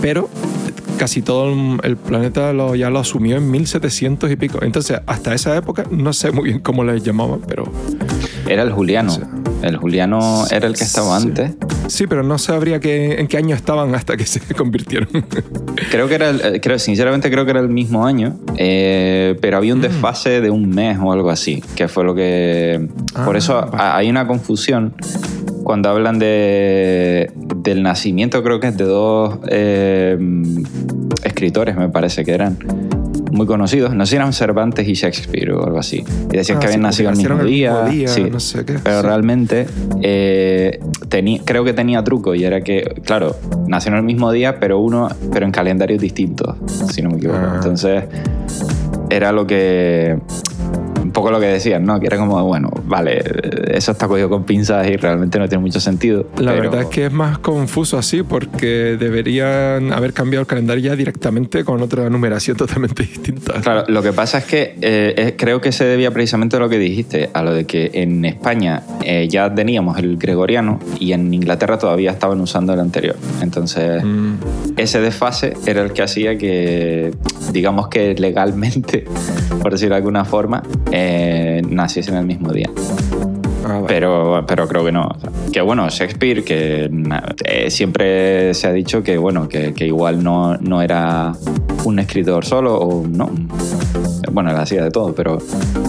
Pero 0.00 0.28
casi 0.96 1.22
todo 1.22 1.78
el 1.82 1.96
planeta 1.96 2.52
lo, 2.52 2.74
ya 2.74 2.90
lo 2.90 2.98
asumió 2.98 3.36
en 3.36 3.50
1700 3.50 4.30
y 4.30 4.36
pico. 4.36 4.58
Entonces, 4.62 5.00
hasta 5.06 5.34
esa 5.34 5.56
época, 5.56 5.84
no 5.90 6.12
sé 6.12 6.30
muy 6.32 6.44
bien 6.44 6.60
cómo 6.60 6.84
le 6.84 7.00
llamaban, 7.00 7.40
pero... 7.46 7.70
Era 8.48 8.62
el 8.62 8.72
Juliano. 8.72 9.12
el 9.62 9.76
Juliano 9.76 10.46
era 10.50 10.66
el 10.66 10.74
que 10.74 10.84
estaba 10.84 11.16
antes. 11.16 11.52
Sí, 11.88 12.06
pero 12.06 12.22
no 12.22 12.38
sabría 12.38 12.80
que, 12.80 13.20
en 13.20 13.28
qué 13.28 13.36
año 13.36 13.54
estaban 13.54 13.94
hasta 13.94 14.16
que 14.16 14.26
se 14.26 14.40
convirtieron. 14.54 15.08
creo 15.90 16.08
que 16.08 16.14
era, 16.14 16.30
eh, 16.30 16.60
creo, 16.60 16.78
sinceramente 16.78 17.30
creo 17.30 17.44
que 17.44 17.52
era 17.52 17.60
el 17.60 17.68
mismo 17.68 18.06
año, 18.06 18.38
eh, 18.56 19.36
pero 19.40 19.56
había 19.56 19.74
un 19.74 19.80
mm. 19.80 19.82
desfase 19.82 20.40
de 20.40 20.50
un 20.50 20.68
mes 20.70 20.98
o 21.00 21.12
algo 21.12 21.30
así, 21.30 21.62
que 21.74 21.88
fue 21.88 22.04
lo 22.04 22.14
que... 22.14 22.88
por 23.24 23.36
eso 23.36 23.58
ah, 23.72 23.96
hay 23.96 24.10
una 24.10 24.26
confusión 24.26 24.94
cuando 25.62 25.88
hablan 25.88 26.18
de, 26.18 27.32
del 27.56 27.82
nacimiento, 27.82 28.42
creo 28.42 28.60
que 28.60 28.68
es 28.68 28.76
de 28.76 28.84
dos 28.84 29.38
eh, 29.48 30.16
escritores, 31.24 31.76
me 31.76 31.88
parece 31.88 32.24
que 32.24 32.32
eran 32.32 32.56
muy 33.36 33.46
conocidos. 33.46 33.94
No 33.94 34.04
sé 34.06 34.10
si 34.10 34.16
eran 34.16 34.32
Cervantes 34.32 34.86
y 34.88 34.94
Shakespeare 34.94 35.52
o 35.52 35.64
algo 35.64 35.78
así. 35.78 36.04
Y 36.30 36.36
decían 36.36 36.58
ah, 36.58 36.60
que 36.60 36.66
habían 36.66 36.82
nacido 36.82 37.10
el 37.10 37.16
mismo 37.16 37.42
día. 37.44 38.08
sí. 38.08 38.24
no 38.30 38.40
sé 38.40 38.64
qué, 38.64 38.78
pero 38.82 39.02
realmente 39.02 39.66
eh, 40.02 40.80
creo 41.44 41.64
que 41.64 41.72
tenía 41.72 42.02
truco 42.02 42.34
y 42.34 42.44
era 42.44 42.62
que, 42.62 43.00
claro, 43.04 43.36
nacieron 43.66 43.98
el 43.98 44.04
mismo 44.04 44.32
día, 44.32 44.58
pero 44.58 44.78
uno, 44.78 45.08
pero 45.32 45.46
en 45.46 45.52
calendarios 45.52 46.00
distintos, 46.00 46.56
si 46.90 47.02
no 47.02 47.10
me 47.10 47.18
equivoco. 47.18 47.38
Ah. 47.40 47.52
Entonces, 47.56 48.04
era 49.10 49.32
lo 49.32 49.46
que 49.46 50.18
poco 51.26 51.30
lo 51.32 51.40
que 51.40 51.46
decían, 51.46 51.84
¿no? 51.84 51.98
Que 51.98 52.06
era 52.06 52.16
como, 52.18 52.42
bueno, 52.44 52.70
vale, 52.86 53.22
eso 53.72 53.92
está 53.92 54.06
cogido 54.06 54.28
con 54.28 54.44
pinzas 54.44 54.86
y 54.88 54.96
realmente 54.96 55.38
no 55.38 55.48
tiene 55.48 55.62
mucho 55.62 55.80
sentido. 55.80 56.26
La 56.38 56.52
pero- 56.52 56.62
verdad 56.70 56.82
es 56.82 56.86
que 56.88 57.06
es 57.06 57.12
más 57.12 57.38
confuso 57.38 57.98
así 57.98 58.22
porque 58.22 58.96
deberían 58.98 59.92
haber 59.92 60.12
cambiado 60.12 60.42
el 60.42 60.46
calendario 60.46 60.84
ya 60.84 60.96
directamente 60.96 61.64
con 61.64 61.82
otra 61.82 62.08
numeración 62.10 62.56
totalmente 62.58 63.02
distinta. 63.02 63.54
Claro, 63.60 63.84
lo 63.88 64.02
que 64.02 64.12
pasa 64.12 64.38
es 64.38 64.44
que 64.44 64.76
eh, 64.80 65.34
creo 65.36 65.60
que 65.60 65.72
se 65.72 65.84
debía 65.84 66.10
precisamente 66.10 66.56
a 66.56 66.60
lo 66.60 66.68
que 66.68 66.78
dijiste, 66.78 67.30
a 67.32 67.42
lo 67.42 67.52
de 67.52 67.64
que 67.66 67.90
en 67.94 68.24
España 68.24 68.82
eh, 69.02 69.26
ya 69.28 69.52
teníamos 69.54 69.98
el 69.98 70.16
gregoriano 70.16 70.78
y 71.00 71.12
en 71.12 71.32
Inglaterra 71.34 71.78
todavía 71.78 72.10
estaban 72.12 72.40
usando 72.40 72.72
el 72.72 72.80
anterior. 72.80 73.16
Entonces, 73.42 74.04
Mm, 74.04 74.34
ese 74.76 75.00
desfase 75.00 75.54
era 75.66 75.82
el 75.82 75.92
que 75.92 76.02
hacía 76.02 76.36
que, 76.38 77.12
digamos 77.52 77.88
que 77.88 78.14
legalmente, 78.14 79.04
por 79.62 79.72
decirlo 79.72 79.94
de 79.94 79.98
alguna 79.98 80.24
forma, 80.24 80.62
eh, 80.92 81.25
naciesen 81.68 82.16
el 82.16 82.26
mismo 82.26 82.52
día. 82.52 82.70
ah. 83.64 83.82
Pero, 83.86 84.44
pero 84.46 84.68
creo 84.68 84.84
que 84.84 84.92
no. 84.92 85.06
O 85.06 85.20
sea, 85.20 85.30
que 85.52 85.60
bueno, 85.60 85.88
Shakespeare, 85.88 86.44
que 86.44 86.90
eh, 87.44 87.70
siempre 87.70 88.54
se 88.54 88.66
ha 88.66 88.72
dicho 88.72 89.02
que 89.02 89.18
bueno, 89.18 89.48
que, 89.48 89.74
que 89.74 89.86
igual 89.86 90.22
no, 90.22 90.56
no 90.56 90.82
era 90.82 91.32
un 91.84 91.98
escritor 91.98 92.44
solo, 92.44 92.76
o 92.76 93.06
no. 93.06 93.30
Bueno, 94.32 94.50
él 94.50 94.56
hacía 94.56 94.82
de 94.82 94.90
todo, 94.90 95.14
pero 95.14 95.38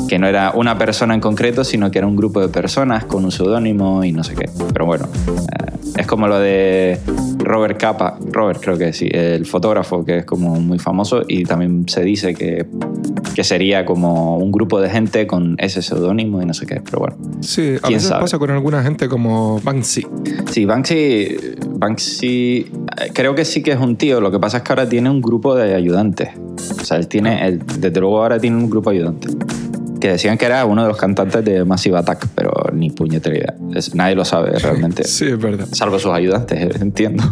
que 0.07 0.19
no 0.19 0.27
era 0.27 0.51
una 0.53 0.77
persona 0.77 1.13
en 1.13 1.19
concreto, 1.19 1.63
sino 1.63 1.91
que 1.91 1.97
era 1.97 2.07
un 2.07 2.15
grupo 2.15 2.39
de 2.39 2.49
personas 2.49 3.05
con 3.05 3.25
un 3.25 3.31
seudónimo 3.31 4.03
y 4.03 4.11
no 4.11 4.23
sé 4.23 4.35
qué. 4.35 4.49
Pero 4.71 4.85
bueno, 4.85 5.07
eh, 5.27 5.71
es 5.97 6.07
como 6.07 6.27
lo 6.27 6.39
de 6.39 6.99
Robert 7.47 7.79
Capa, 7.79 8.19
Robert 8.31 8.59
creo 8.61 8.77
que 8.77 8.93
sí, 8.93 9.07
el 9.11 9.45
fotógrafo 9.45 10.03
que 10.03 10.19
es 10.19 10.25
como 10.25 10.59
muy 10.59 10.79
famoso 10.79 11.21
y 11.27 11.43
también 11.45 11.87
se 11.87 12.03
dice 12.03 12.33
que, 12.33 12.67
que 13.33 13.43
sería 13.43 13.85
como 13.85 14.37
un 14.37 14.51
grupo 14.51 14.81
de 14.81 14.89
gente 14.89 15.27
con 15.27 15.55
ese 15.57 15.81
seudónimo 15.81 16.41
y 16.41 16.45
no 16.45 16.53
sé 16.53 16.65
qué. 16.65 16.81
Pero 16.83 16.99
bueno. 16.99 17.17
sí, 17.41 17.75
a 17.81 17.87
veces 17.87 18.09
sabe. 18.09 18.21
pasa 18.21 18.37
con 18.37 18.51
alguna 18.51 18.83
gente 18.83 19.07
como 19.07 19.59
Banksy. 19.61 20.05
Sí, 20.51 20.65
Banksy, 20.65 21.37
Banksy 21.77 22.67
eh, 22.97 23.11
creo 23.13 23.33
que 23.33 23.45
sí 23.45 23.63
que 23.63 23.71
es 23.71 23.79
un 23.79 23.95
tío. 23.95 24.19
Lo 24.21 24.31
que 24.31 24.39
pasa 24.39 24.57
es 24.57 24.63
que 24.63 24.71
ahora 24.73 24.87
tiene 24.89 25.09
un 25.09 25.21
grupo 25.21 25.55
de 25.55 25.73
ayudantes. 25.73 26.29
O 26.79 26.83
sea, 26.83 26.97
él 26.97 27.07
tiene, 27.07 27.47
él, 27.47 27.61
desde 27.79 27.99
luego 27.99 28.21
ahora 28.21 28.39
tiene 28.39 28.57
un 28.57 28.69
grupo 28.69 28.91
de 28.91 28.97
ayudantes. 28.97 29.35
Que 29.99 30.09
decían 30.09 30.37
que 30.37 30.45
era 30.45 30.63
uno 30.65 30.83
de 30.83 30.89
los 30.89 30.97
cantantes 30.97 31.43
de 31.43 31.65
Massive 31.65 31.97
Attack, 31.97 32.27
pero 32.35 32.51
ni 32.73 32.89
puñetera 32.91 33.35
idea. 33.35 33.55
Es- 33.73 33.95
nadie 33.95 34.15
lo 34.15 34.25
sabe 34.25 34.57
realmente. 34.59 35.03
Sí, 35.07 35.25
es 35.25 35.39
verdad. 35.39 35.67
Salvo 35.71 35.97
sus 35.97 36.11
ayudantes, 36.11 36.79
entiendo. 36.81 37.23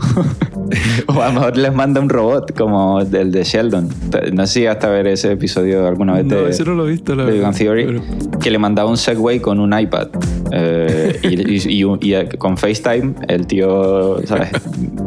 o 1.07 1.21
a 1.21 1.27
lo 1.27 1.33
mejor 1.33 1.57
les 1.57 1.73
manda 1.73 2.01
un 2.01 2.09
robot 2.09 2.57
como 2.57 3.01
el 3.01 3.31
de 3.31 3.43
Sheldon. 3.43 3.89
No 4.33 4.47
sé 4.47 4.53
si 4.53 4.65
hasta 4.65 4.89
ver 4.89 5.05
ese 5.07 5.31
episodio 5.33 5.87
alguna 5.87 6.13
vez 6.13 6.25
No, 6.25 6.35
de, 6.37 6.49
ese 6.49 6.63
no 6.63 6.73
lo 6.73 6.87
he 6.87 6.91
visto, 6.91 7.15
la 7.15 7.25
de 7.25 7.33
verdad, 7.33 7.53
Theory, 7.55 7.85
pero- 7.85 8.39
que 8.39 8.49
le 8.49 8.57
mandaba 8.57 8.89
un 8.89 8.97
Segway 8.97 9.39
con 9.39 9.59
un 9.59 9.77
iPad. 9.77 10.07
Eh, 10.51 11.19
y, 11.23 11.51
y- 11.51 11.83
y 11.83 11.85
y, 12.01 12.13
eh, 12.13 12.29
con 12.37 12.57
FaceTime 12.57 13.13
el 13.27 13.45
tío 13.47 14.25
¿sabes? 14.25 14.49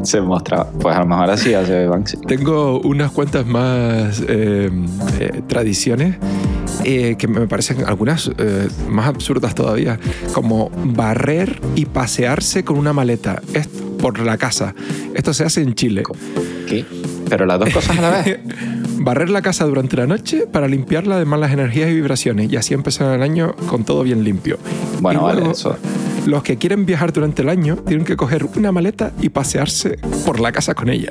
se 0.02 0.20
mostraba. 0.20 0.68
Pues 0.80 0.94
a 0.96 1.00
lo 1.00 1.06
mejor 1.06 1.30
así 1.30 1.54
hace 1.54 1.86
Banksy. 1.86 2.18
Tengo 2.26 2.80
unas 2.80 3.10
cuantas 3.10 3.46
más 3.46 4.22
eh, 4.28 4.70
eh, 5.20 5.42
tradiciones 5.46 6.16
eh, 6.90 7.16
que 7.18 7.28
me 7.28 7.47
parecen 7.47 7.85
algunas 7.85 8.30
eh, 8.38 8.66
más 8.88 9.09
absurdas 9.09 9.54
todavía, 9.54 10.00
como 10.33 10.71
barrer 10.73 11.61
y 11.75 11.85
pasearse 11.85 12.64
con 12.64 12.78
una 12.78 12.95
maleta 12.95 13.42
es 13.52 13.68
por 13.68 14.18
la 14.21 14.38
casa. 14.38 14.75
Esto 15.12 15.35
se 15.35 15.45
hace 15.45 15.61
en 15.61 15.75
Chile. 15.75 16.04
¿Qué? 16.66 16.87
Pero 17.28 17.45
las 17.45 17.59
dos 17.59 17.68
cosas 17.75 17.99
a 17.99 18.00
la 18.00 18.23
vez. 18.23 18.40
Barrer 19.00 19.28
la 19.28 19.42
casa 19.42 19.66
durante 19.66 19.99
la 19.99 20.07
noche 20.07 20.47
para 20.50 20.66
limpiarla 20.66 21.18
de 21.18 21.26
malas 21.26 21.52
energías 21.52 21.90
y 21.90 21.95
vibraciones 21.95 22.50
y 22.50 22.57
así 22.57 22.73
empezar 22.73 23.14
el 23.14 23.23
año 23.23 23.54
con 23.68 23.85
todo 23.85 24.02
bien 24.02 24.25
limpio. 24.25 24.59
Bueno, 25.00 25.25
vale, 25.25 25.50
eso. 25.50 25.76
Los 26.28 26.42
que 26.42 26.58
quieren 26.58 26.85
viajar 26.85 27.11
durante 27.11 27.40
el 27.40 27.49
año 27.49 27.76
tienen 27.76 28.04
que 28.04 28.14
coger 28.14 28.44
una 28.54 28.70
maleta 28.70 29.12
y 29.23 29.30
pasearse 29.30 29.99
por 30.26 30.40
la 30.40 30.52
casa 30.52 30.75
con 30.75 30.90
ella. 30.90 31.11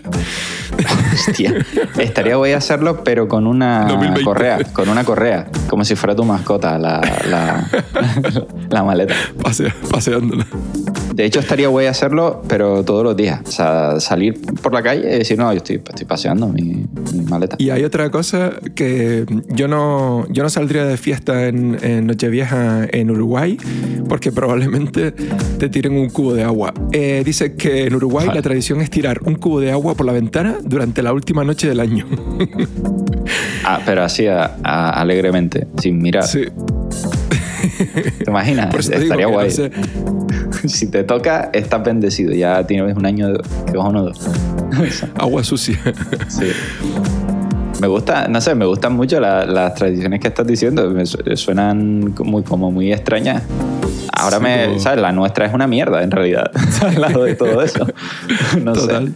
Hostia. 1.11 1.65
Estaría 1.97 2.35
guay 2.35 2.51
hacerlo, 2.53 3.03
pero 3.03 3.27
con 3.27 3.47
una 3.47 3.85
2020. 3.85 4.23
correa. 4.23 4.59
Con 4.73 4.89
una 4.89 5.03
correa. 5.03 5.47
Como 5.69 5.83
si 5.85 5.95
fuera 5.95 6.15
tu 6.15 6.23
mascota, 6.23 6.77
la, 6.77 7.01
la, 7.27 7.67
la 8.69 8.83
maleta. 8.83 9.15
Pasea- 9.41 9.73
paseándola. 9.89 10.45
De 11.17 11.25
hecho, 11.25 11.39
estaría 11.39 11.67
guay 11.67 11.87
hacerlo, 11.87 12.43
pero 12.47 12.83
todos 12.83 13.03
los 13.03 13.17
días. 13.17 13.41
O 13.43 13.51
sea, 13.51 13.99
salir 13.99 14.39
por 14.61 14.71
la 14.71 14.83
calle 14.83 15.15
y 15.15 15.17
decir, 15.17 15.35
no, 15.35 15.51
yo 15.51 15.57
estoy, 15.57 15.77
estoy 15.77 16.05
paseando 16.05 16.47
mi, 16.47 16.85
mi 17.11 17.21
maleta. 17.27 17.55
Y 17.59 17.71
hay 17.71 17.83
otra 17.83 18.11
cosa 18.11 18.51
que 18.75 19.25
yo 19.49 19.67
no, 19.67 20.27
yo 20.29 20.43
no 20.43 20.49
saldría 20.49 20.85
de 20.85 20.95
fiesta 20.95 21.47
en, 21.47 21.75
en 21.83 22.05
Nochevieja 22.05 22.85
en 22.91 23.09
Uruguay 23.09 23.57
porque 24.07 24.31
probablemente 24.31 25.11
te 25.11 25.69
tiren 25.69 25.93
un 25.97 26.09
cubo 26.11 26.35
de 26.35 26.43
agua. 26.43 26.71
Eh, 26.91 27.23
dice 27.25 27.55
que 27.55 27.87
en 27.87 27.95
Uruguay 27.95 28.27
Vale. 28.27 28.37
la 28.37 28.43
tradición 28.43 28.81
es 28.81 28.91
tirar 28.91 29.21
un 29.25 29.35
cubo 29.35 29.59
de 29.59 29.71
agua 29.71 29.95
por 29.95 30.05
la 30.05 30.13
ventana 30.13 30.57
durante 30.63 31.01
la 31.01 31.13
última 31.13 31.43
noche 31.43 31.67
del 31.67 31.79
año. 31.79 32.05
Ah, 33.65 33.81
pero 33.87 34.03
así 34.03 34.27
a- 34.27 34.55
a- 34.63 34.91
alegremente, 35.01 35.65
sin 35.81 35.99
mirar. 35.99 36.27
sí, 36.27 36.43
¿Te 38.23 38.29
imaginas? 38.29 38.73
Estaría 38.89 39.25
no 39.25 39.33
guay. 39.33 39.49
sé. 39.51 39.71
Si 40.77 40.87
te 40.87 41.03
toca, 41.03 41.49
estás 41.53 41.83
bendecido. 41.83 42.33
Ya 42.33 42.65
tienes 42.65 42.95
un 42.95 43.05
año 43.05 43.29
de- 43.33 43.39
que 43.65 43.73
cojonudo. 43.73 44.11
agua 45.17 45.43
sucia. 45.43 45.79
Sí. 46.27 46.51
Me 47.79 47.87
gusta, 47.87 48.27
no 48.27 48.41
sé, 48.41 48.55
me 48.55 48.65
gustan 48.65 48.93
mucho 48.95 49.19
la- 49.19 49.45
las 49.45 49.75
tradiciones 49.75 50.19
que 50.19 50.27
estás 50.29 50.47
diciendo. 50.47 50.89
Me 50.89 51.05
su- 51.05 51.19
suenan 51.35 52.13
muy, 52.23 52.43
como 52.43 52.71
muy 52.71 52.91
extrañas. 52.91 53.43
Ahora 54.13 54.37
Sí, 54.37 54.43
me, 54.43 54.79
¿sabes? 54.79 54.99
La 54.99 55.11
nuestra 55.11 55.45
es 55.45 55.53
una 55.53 55.67
mierda, 55.67 56.01
en 56.01 56.09
realidad. 56.09 56.49
Al 56.81 56.99
lado 56.99 57.23
de 57.23 57.35
todo 57.35 57.61
eso. 57.61 57.85
No 58.63 58.73
Total. 58.73 59.07
sé. 59.09 59.13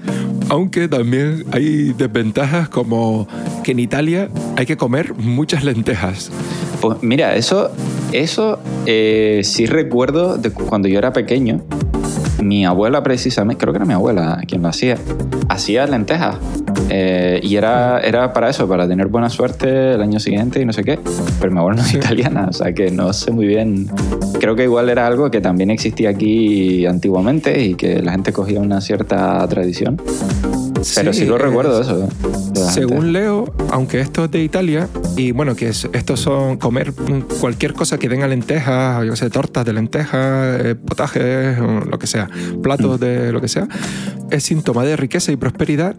Aunque 0.50 0.88
también 0.88 1.44
hay 1.52 1.94
desventajas 1.94 2.70
como 2.70 3.28
que 3.64 3.72
en 3.72 3.80
Italia 3.80 4.30
hay 4.58 4.66
que 4.68 4.78
comer 4.78 5.16
muchas 5.16 5.64
lentejas. 5.64 6.30
Pues 6.82 6.98
mira, 7.02 7.36
eso, 7.36 7.72
eso 8.12 8.60
eh, 8.86 9.42
sí 9.44 9.66
recuerdo 9.66 10.38
de 10.38 10.52
cu- 10.52 10.66
cuando 10.66 10.88
yo 10.88 10.98
era 10.98 11.14
pequeño. 11.14 11.62
Mi 12.42 12.66
abuela 12.66 13.04
precisamente, 13.04 13.60
creo 13.62 13.72
que 13.72 13.78
era 13.78 13.86
mi 13.86 13.94
abuela 13.94 14.42
quien 14.48 14.64
lo 14.64 14.68
hacía, 14.70 14.98
hacía 15.48 15.86
lentejas. 15.86 16.38
Eh, 16.90 17.40
y 17.44 17.56
era, 17.56 18.00
era 18.00 18.34
para 18.34 18.50
eso, 18.50 18.68
para 18.68 18.88
tener 18.88 19.08
buena 19.08 19.30
suerte 19.30 19.94
el 19.94 20.02
año 20.02 20.20
siguiente 20.20 20.60
y 20.60 20.66
no 20.66 20.74
sé 20.74 20.84
qué. 20.84 20.98
Pero 21.40 21.52
mi 21.52 21.60
abuela 21.60 21.82
no 21.82 21.88
es 21.88 21.94
italiana, 21.94 22.48
o 22.50 22.54
sea 22.54 22.74
que 22.74 22.90
no 22.90 23.14
sé 23.14 23.32
muy 23.32 23.46
bien. 23.46 23.88
Creo 24.40 24.56
que 24.56 24.64
igual 24.64 24.90
era 24.90 25.06
algo 25.06 25.30
que 25.30 25.40
también 25.40 25.70
existía 25.70 26.10
aquí 26.10 26.86
antiguamente 26.88 27.62
y 27.64 27.76
que 27.76 28.02
la 28.02 28.12
gente 28.14 28.34
cogía 28.34 28.60
una 28.60 28.82
cierta 28.82 29.48
tradición. 29.48 30.02
Pero 30.96 31.14
sí, 31.14 31.26
lo 31.26 31.36
es- 31.36 31.42
recuerdo 31.44 31.80
eso. 31.82 32.10
Según 32.74 33.12
leo, 33.14 33.54
aunque 33.72 34.00
esto 34.00 34.26
es 34.26 34.32
de 34.32 34.44
Italia, 34.44 34.88
y 35.18 35.32
bueno, 35.32 35.56
que 35.56 35.70
es- 35.70 35.88
estos 35.94 36.20
son 36.22 36.58
comer 36.58 36.94
cualquier 37.40 37.74
cosa 37.74 37.98
que 37.98 38.08
tenga 38.10 38.28
lentejas, 38.28 39.06
yo 39.06 39.16
sé, 39.16 39.30
tortas 39.30 39.66
de 39.66 39.74
lentejas, 39.74 40.62
eh, 40.66 40.76
potajes, 40.76 41.58
lo 41.60 42.00
que 42.00 42.08
sea, 42.08 42.30
platos 42.64 43.00
de 43.00 43.32
lo 43.32 43.42
que 43.42 43.48
sea, 43.48 43.68
es 44.30 44.44
síntoma 44.44 44.84
de 44.86 44.96
riqueza 44.96 45.32
y 45.32 45.36
prosperidad 45.36 45.96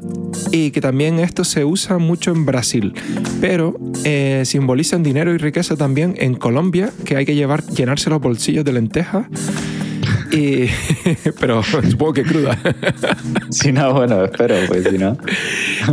y 0.51 0.71
que 0.71 0.81
también 0.81 1.19
esto 1.19 1.45
se 1.45 1.65
usa 1.65 1.99
mucho 1.99 2.31
en 2.33 2.47
Brasil, 2.47 2.95
pero 3.41 3.77
eh, 4.05 4.43
simbolizan 4.47 5.03
dinero 5.03 5.33
y 5.35 5.39
riqueza 5.39 5.77
también 5.77 6.15
en 6.19 6.35
Colombia, 6.35 6.91
que 7.05 7.17
hay 7.17 7.27
que 7.27 7.35
llevar, 7.35 7.65
llenarse 7.67 8.09
los 8.11 8.21
bolsillos 8.21 8.65
de 8.65 8.73
lentejas. 8.73 9.27
Y, 10.33 10.67
pero 11.41 11.63
supongo 11.63 12.15
que 12.15 12.23
cruda. 12.23 12.59
Si 13.51 13.71
no, 13.71 13.93
bueno, 13.93 14.25
espero, 14.25 14.55
pues 14.67 14.85
si 14.89 14.97
no. 14.97 15.17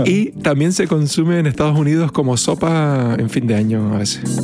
Y 0.05 0.31
también 0.31 0.71
se 0.71 0.87
consume 0.87 1.39
en 1.39 1.45
Estados 1.45 1.77
Unidos 1.77 2.11
como 2.11 2.37
sopa 2.37 3.15
en 3.17 3.29
fin 3.29 3.47
de 3.47 3.55
año 3.55 3.93
a 3.93 3.97
veces. 3.97 4.41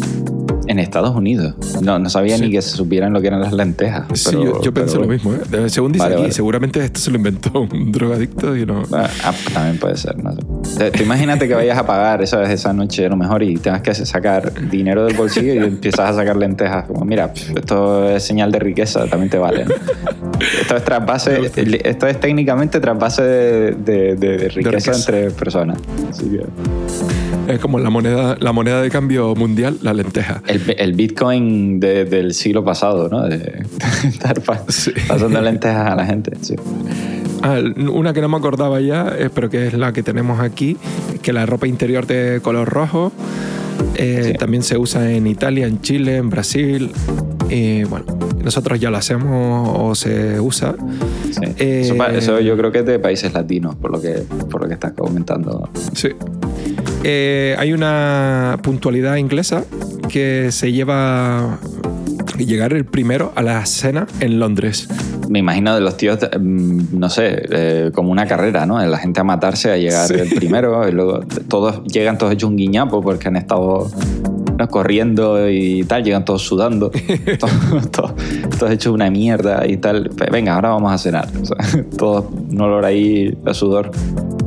En 0.76 0.80
Estados 0.80 1.16
Unidos. 1.16 1.56
No, 1.82 2.00
no 2.00 2.10
sabía 2.10 2.36
Sí. 2.36 2.44
ni 2.44 2.52
que 2.52 2.62
se 2.62 2.72
supieran 2.76 3.14
lo 3.14 3.22
que 3.22 3.28
eran 3.28 3.40
las 3.40 3.54
lentejas. 3.54 4.08
Sí, 4.14 4.26
pero- 4.30 4.44
yo, 4.44 4.62
yo 4.62 4.74
pensé 4.74 4.98
pero 4.98 5.04
lo 5.06 5.10
mismo. 5.14 5.34
¿eh? 5.34 5.38
De- 5.50 5.70
Según 5.70 5.94
dice 5.94 6.04
Vale, 6.04 6.16
aquí, 6.16 6.22
vale. 6.24 6.34
seguramente 6.34 6.84
esto 6.84 7.00
se 7.00 7.12
lo 7.12 7.18
inventó 7.18 7.62
un 7.62 7.92
drogadicto 7.94 8.58
y 8.58 8.66
no. 8.66 8.84
Ah, 8.92 9.08
ah, 9.24 9.34
también 9.54 9.78
puede 9.80 9.96
ser, 9.96 10.22
no 10.22 10.34
sé. 10.34 10.42
Te- 10.78 10.92
te 10.92 11.04
imagínate 11.04 11.48
que 11.48 11.54
vayas 11.54 11.78
a 11.78 11.86
pagar 11.86 12.22
esa, 12.22 12.44
esa 12.52 12.74
noche 12.74 13.06
a 13.06 13.10
lo 13.10 13.16
mejor 13.16 13.42
y 13.42 13.56
tengas 13.56 13.82
que 13.84 13.96
sacar 13.96 14.52
dinero 14.70 15.06
del 15.06 15.16
bolsillo 15.16 15.54
y 15.54 15.58
empiezas 15.60 16.10
a 16.10 16.14
sacar 16.14 16.36
lentejas. 16.36 16.88
Como, 16.88 17.06
mira, 17.06 17.32
esto 17.56 18.10
es 18.10 18.22
señal 18.24 18.52
de 18.52 18.60
riqueza, 18.60 19.06
también 19.08 19.30
te 19.30 19.38
vale. 19.38 19.64
¿no? 19.64 19.74
Esto 20.62 20.76
es 20.76 20.84
trasvase, 20.84 21.40
esto 21.86 22.08
es 22.08 22.20
técnicamente 22.20 22.82
trasvase 22.82 23.24
de, 23.24 23.72
de- 23.72 24.16
de 24.18 24.50
riqueza, 24.50 24.92
riqueza. 24.92 24.96
entre 24.96 25.32
personas. 25.32 25.78
Así 26.10 26.26
que 26.30 26.42
Es 27.48 27.60
como 27.60 27.80
la 27.80 27.90
moneda, 27.90 28.38
la 28.40 28.52
moneda 28.52 28.82
de 28.82 28.90
cambio 28.90 29.36
mundial, 29.36 29.78
la 29.82 29.94
lenteja. 29.94 30.42
el, 30.48 30.62
el 30.78 30.94
Bitcoin 30.94 31.80
de- 31.80 32.06
del 32.06 32.34
siglo 32.34 32.64
pasado, 32.64 33.08
¿no? 33.10 33.22
De, 33.28 33.64
estar 34.08 34.42
pa- 34.42 34.64
Sí. 34.70 34.92
pasando 35.08 35.42
lentejas 35.42 35.92
a 35.92 35.96
la 35.96 36.06
gente. 36.06 36.32
Sí. 36.42 36.56
Ah, 37.44 37.60
una 37.92 38.14
que 38.14 38.22
no 38.22 38.30
me 38.30 38.38
acordaba 38.38 38.80
ya, 38.82 39.14
eh, 39.18 39.30
pero 39.34 39.50
que 39.50 39.68
es 39.68 39.74
la 39.74 39.94
que 39.94 40.02
tenemos 40.04 40.40
aquí, 40.40 40.78
que 41.22 41.34
la 41.34 41.46
ropa 41.46 41.68
interior 41.68 42.06
de 42.08 42.40
color 42.42 42.70
rojo 42.70 43.12
Eh, 43.98 44.22
Sí. 44.32 44.34
También 44.38 44.64
se 44.64 44.78
usa 44.78 45.12
en 45.12 45.28
Italia, 45.28 45.68
en 45.68 45.82
Chile, 45.82 46.16
en 46.18 46.30
Brasil. 46.30 46.92
Eh, 47.50 47.86
bueno, 47.90 48.06
nosotros 48.44 48.80
ya 48.80 48.90
lo 48.90 48.98
hacemos 48.98 49.70
o 49.74 49.96
se 49.96 50.40
usa. 50.40 50.76
Sí. 51.32 51.42
Eh, 51.58 51.82
Eso, 51.84 52.06
eso 52.08 52.40
yo 52.40 52.56
creo 52.58 52.72
que 52.72 52.80
es 52.80 52.86
de 52.86 53.00
países 53.00 53.34
latinos, 53.34 53.76
por 53.76 53.92
lo 53.92 54.02
que, 54.02 54.24
por 54.50 54.62
lo 54.62 54.68
que 54.70 54.74
estás 54.76 54.94
comentando. 54.94 55.70
Sí. 55.94 56.10
Eh, 57.08 57.56
hay 57.60 57.72
una 57.72 58.58
puntualidad 58.64 59.18
inglesa 59.18 59.64
que 60.10 60.52
se 60.52 60.72
lleva 60.72 61.60
llegar 62.40 62.74
el 62.74 62.84
primero 62.84 63.32
a 63.36 63.44
la 63.44 63.64
cena 63.68 64.08
en 64.22 64.40
Londres. 64.40 64.90
Me 65.30 65.38
imagino 65.40 65.76
de 65.76 65.82
los 65.82 65.98
tíos, 65.98 66.18
mm, 66.40 66.98
no 66.98 67.10
sé, 67.12 67.44
eh, 67.52 67.92
como 67.94 68.12
una 68.12 68.26
carrera, 68.26 68.66
¿no? 68.66 68.84
La 68.84 68.98
gente 68.98 69.20
a 69.20 69.24
matarse, 69.24 69.72
a 69.72 69.78
llegar 69.78 70.08
Sí. 70.08 70.16
el 70.16 70.30
primero, 70.36 70.88
y 70.90 70.92
luego 70.92 71.20
todos 71.48 71.84
llegan 71.86 72.18
todos 72.18 72.34
hechos 72.34 72.50
un 72.50 72.56
guiñapo 72.58 73.02
porque 73.04 73.28
han 73.28 73.36
estado 73.36 73.88
¿no? 74.58 74.68
corriendo 74.68 75.48
y 75.50 75.84
tal, 75.84 76.04
llegan 76.04 76.26
todos 76.26 76.42
sudando, 76.42 76.90
todos, 77.40 77.92
todos- 77.92 78.14
todos 78.58 78.72
hechos 78.72 78.94
una 78.94 79.10
mierda 79.12 79.66
y 79.68 79.78
tal. 79.78 80.10
Venga, 80.32 80.56
ahora 80.56 80.70
vamos 80.70 80.92
a 80.92 80.98
cenar. 80.98 81.28
O 81.42 81.46
sea, 81.46 81.84
todo 81.98 82.30
un 82.50 82.60
olor 82.60 82.84
ahí 82.86 83.38
a 83.46 83.54
sudor 83.54 83.92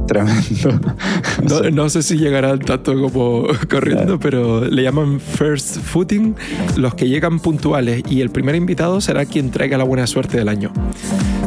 tremendo. 0.08 0.80
No, 1.48 1.60
no 1.70 1.88
sé 1.88 2.02
si 2.02 2.16
llegarán 2.18 2.58
tanto 2.58 3.00
como 3.00 3.46
corriendo, 3.70 4.18
pero 4.18 4.64
le 4.64 4.82
llaman 4.82 5.20
first 5.20 5.76
footing 5.78 6.34
los 6.76 6.94
que 6.94 7.08
llegan 7.08 7.38
puntuales 7.38 8.02
y 8.10 8.20
el 8.22 8.30
primer 8.30 8.56
invitado 8.56 9.00
será 9.00 9.24
quien 9.24 9.50
traiga 9.52 9.78
la 9.78 9.84
buena 9.84 10.06
suerte 10.08 10.36
del 10.36 10.48
año. 10.48 10.72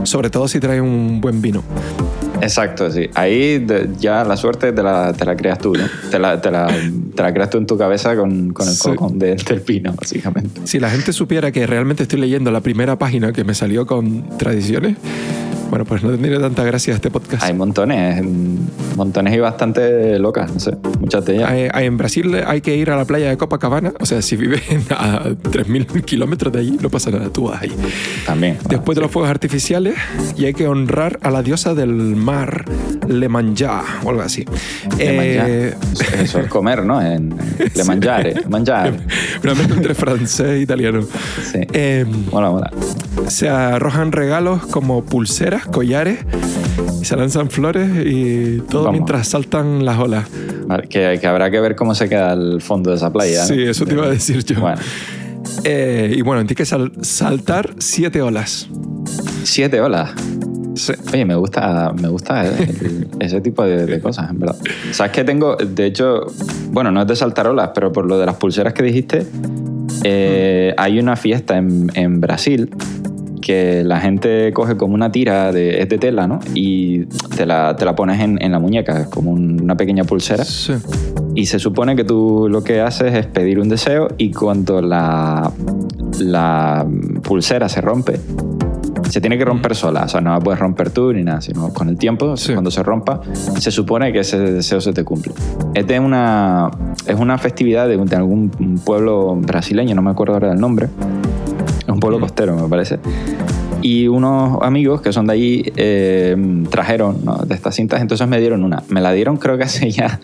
Sobre 0.03 0.29
todo 0.29 0.47
si 0.47 0.59
trae 0.61 0.79
un 0.79 1.19
buen 1.19 1.41
vino. 1.41 1.61
Exacto, 2.41 2.89
sí. 2.89 3.07
Ahí 3.13 3.59
de- 3.59 3.89
ya 3.99 4.23
la 4.23 4.35
suerte 4.37 4.71
te 4.71 4.81
la, 4.81 5.13
te 5.13 5.25
la 5.25 5.35
creas 5.35 5.59
tú, 5.59 5.73
¿no? 5.73 5.83
Te 6.09 6.17
la, 6.17 6.41
te 6.41 6.49
la- 6.49 6.67
te 7.15 7.21
la 7.21 7.33
creas 7.33 7.49
tú 7.49 7.57
en 7.59 7.67
tu 7.67 7.77
cabeza 7.77 8.15
con, 8.15 8.51
con 8.53 8.67
el 8.67 8.73
Sí. 8.73 8.89
cocón 8.89 9.19
de- 9.19 9.35
del 9.35 9.61
pino, 9.61 9.93
básicamente. 9.93 10.61
Si 10.63 10.79
la 10.79 10.89
gente 10.89 11.13
supiera 11.13 11.51
que 11.51 11.67
realmente 11.67 12.03
estoy 12.03 12.19
leyendo 12.19 12.49
la 12.49 12.61
primera 12.61 12.97
página 12.97 13.31
que 13.33 13.43
me 13.43 13.53
salió 13.53 13.85
con 13.85 14.37
tradiciones, 14.37 14.95
bueno, 15.71 15.85
pues 15.85 16.03
no 16.03 16.11
tendría 16.11 16.39
tanta 16.39 16.63
gracia 16.63 16.93
este 16.93 17.09
podcast. 17.09 17.41
Hay 17.43 17.53
montones, 17.53 18.23
montones 18.95 19.33
y 19.33 19.39
bastante 19.39 20.19
locas, 20.19 20.53
no 20.53 20.59
sé, 20.59 20.75
muchas 20.99 21.25
de 21.25 21.37
ellas. 21.37 21.49
Hay- 21.49 21.67
hay- 21.73 21.85
en 21.87 21.97
Brasil 21.97 22.35
hay 22.45 22.61
que 22.61 22.75
ir 22.75 22.91
a 22.91 22.95
la 22.97 23.05
playa 23.05 23.29
de 23.29 23.37
Copacabana, 23.37 23.93
o 23.99 24.05
sea, 24.05 24.21
si 24.21 24.35
vives 24.35 24.61
a 24.91 25.23
3.000 25.51 26.03
kilómetros 26.03 26.51
de 26.53 26.59
allí, 26.59 26.77
no 26.81 26.89
pasa 26.89 27.09
nada, 27.09 27.29
tú 27.29 27.45
vas 27.45 27.61
ahí. 27.63 27.71
También. 28.25 28.57
Después 28.69 28.95
de 28.97 29.01
los 29.01 29.09
fuegos 29.11 29.31
artificiales, 29.31 29.95
y 30.37 30.45
hay 30.45 30.53
que 30.53 30.67
honrar 30.67 31.17
a 31.23 31.31
la 31.31 31.41
diosa 31.41 31.73
del 31.73 31.89
mar, 31.89 32.65
Lemanja, 33.07 33.83
o 34.03 34.09
algo 34.09 34.21
así. 34.21 34.45
Le. 34.97 35.67
Eh, 35.69 35.75
Eso- 36.21 36.39
es 36.39 36.47
comer, 36.47 36.83
¿no? 36.85 37.01
En, 37.01 37.33
le 37.73 37.83
mangiare, 37.85 38.35
mangiare. 38.49 38.91
una 39.43 39.53
mezcla 39.55 39.75
entre 39.75 39.95
francés 39.95 40.47
e 40.47 40.59
italiano. 40.59 41.01
Sí. 41.51 41.59
Eh, 41.73 42.05
Mola, 42.31 42.49
mola. 42.51 42.71
se 43.27 43.47
arrojan 43.49 44.11
regalos 44.11 44.65
como 44.67 45.03
pulseras, 45.05 45.60
collares, 45.67 46.19
y 47.01 47.05
se 47.05 47.15
lanzan 47.15 47.49
flores 47.49 47.89
y 48.05 48.59
todo 48.69 48.83
Vamos. 48.83 48.93
mientras 48.99 49.27
saltan 49.27 49.85
las 49.85 49.99
olas. 49.99 50.27
Que, 50.89 51.17
que 51.19 51.27
habrá 51.27 51.51
que 51.51 51.59
ver 51.59 51.75
cómo 51.75 51.93
se 51.95 52.07
queda 52.07 52.33
el 52.33 52.61
fondo 52.61 52.91
de 52.91 52.95
esa 52.97 53.11
playa. 53.11 53.41
¿no? 53.41 53.47
Sí, 53.47 53.61
eso 53.63 53.85
te 53.85 53.93
iba 53.93 54.05
a 54.05 54.09
decir 54.09 54.43
yo. 54.45 54.59
Bueno, 54.61 54.77
Eh, 55.63 56.13
y 56.15 56.21
bueno, 56.21 56.41
tienes 56.41 56.55
que 56.57 56.65
sal- 56.65 56.91
saltar 57.01 57.71
siete 57.79 58.21
olas. 58.21 58.67
siete 59.43 59.81
olas. 59.81 60.11
Sí. 60.75 60.93
Oye, 61.13 61.25
me 61.25 61.35
gusta, 61.35 61.91
me 62.01 62.07
gusta 62.07 62.45
el- 62.47 63.07
ese 63.19 63.41
tipo 63.41 63.63
de, 63.65 63.85
de 63.85 63.99
cosas, 63.99 64.29
en 64.29 64.39
verdad. 64.39 64.55
¿Sabes 64.91 65.11
que 65.11 65.23
tengo? 65.25 65.55
De 65.57 65.85
hecho, 65.85 66.27
bueno, 66.71 66.89
no 66.91 67.01
es 67.01 67.07
de 67.07 67.15
saltar 67.17 67.47
olas, 67.47 67.71
pero 67.75 67.91
por 67.91 68.05
lo 68.05 68.17
de 68.17 68.25
las 68.25 68.35
pulseras 68.35 68.73
que 68.73 68.81
dijiste, 68.83 69.25
eh, 70.03 70.73
hay 70.77 70.99
una 70.99 71.15
fiesta 71.17 71.57
en, 71.57 71.91
en 71.95 72.21
Brasil 72.21 72.69
que 73.41 73.83
la 73.83 73.99
gente 73.99 74.51
coge 74.53 74.77
como 74.77 74.93
una 74.93 75.11
tira 75.11 75.51
de, 75.51 75.81
es 75.81 75.89
de 75.89 75.97
tela, 75.97 76.27
¿no? 76.27 76.39
Y 76.53 77.05
te 77.35 77.45
la, 77.45 77.75
te 77.75 77.83
la 77.85 77.95
pones 77.95 78.19
en, 78.21 78.41
en 78.41 78.51
la 78.51 78.59
muñeca, 78.59 79.01
es 79.01 79.07
como 79.07 79.31
un- 79.31 79.59
una 79.61 79.75
pequeña 79.75 80.03
pulsera. 80.03 80.43
Sí. 80.45 80.73
Y 81.35 81.45
se 81.47 81.59
supone 81.59 81.95
que 81.95 82.03
tú 82.03 82.47
lo 82.49 82.63
que 82.63 82.81
haces 82.81 83.13
es 83.13 83.25
pedir 83.25 83.59
un 83.59 83.69
deseo 83.69 84.09
y 84.17 84.31
cuando 84.31 84.81
la, 84.81 85.51
la 86.19 86.85
pulsera 87.23 87.69
se 87.69 87.81
rompe, 87.81 88.19
se 89.09 89.19
tiene 89.21 89.37
que 89.37 89.45
romper 89.45 89.75
sola. 89.75 90.03
O 90.03 90.07
sea, 90.07 90.21
no 90.21 90.31
la 90.31 90.39
puedes 90.39 90.59
romper 90.59 90.89
tú 90.89 91.11
ni 91.13 91.23
nada, 91.23 91.41
sino 91.41 91.73
con 91.73 91.89
el 91.89 91.97
tiempo, 91.97 92.35
Sí. 92.37 92.53
cuando 92.53 92.69
se 92.71 92.83
rompa, 92.83 93.21
se 93.59 93.71
supone 93.71 94.11
que 94.13 94.19
ese 94.19 94.39
deseo 94.39 94.79
se 94.81 94.93
te 94.93 95.03
cumple. 95.03 95.33
Es 95.73 95.87
de 95.87 95.99
una, 95.99 96.69
es 97.07 97.17
una 97.19 97.37
festividad 97.37 97.87
de, 97.87 97.97
de 97.97 98.15
algún 98.15 98.49
pueblo 98.85 99.35
brasileño, 99.35 99.95
no 99.95 100.01
me 100.01 100.11
acuerdo 100.11 100.33
ahora 100.33 100.49
del 100.49 100.59
nombre. 100.59 100.89
Es 101.81 101.89
un 101.89 101.99
pueblo 101.99 102.19
costero, 102.19 102.55
me 102.55 102.67
parece. 102.67 102.99
Y 103.81 104.07
unos 104.07 104.61
amigos 104.61 105.01
que 105.01 105.11
son 105.11 105.27
de 105.27 105.33
allí 105.33 105.63
eh, 105.75 106.35
trajeron 106.69 107.25
¿no? 107.25 107.37
de 107.37 107.55
estas 107.55 107.75
cintas, 107.75 108.01
entonces 108.01 108.27
me 108.27 108.39
dieron 108.39 108.63
una. 108.63 108.83
Me 108.89 109.01
la 109.01 109.11
dieron 109.11 109.37
creo 109.37 109.57
que 109.57 109.63
hace 109.63 109.89
ya 109.91 110.19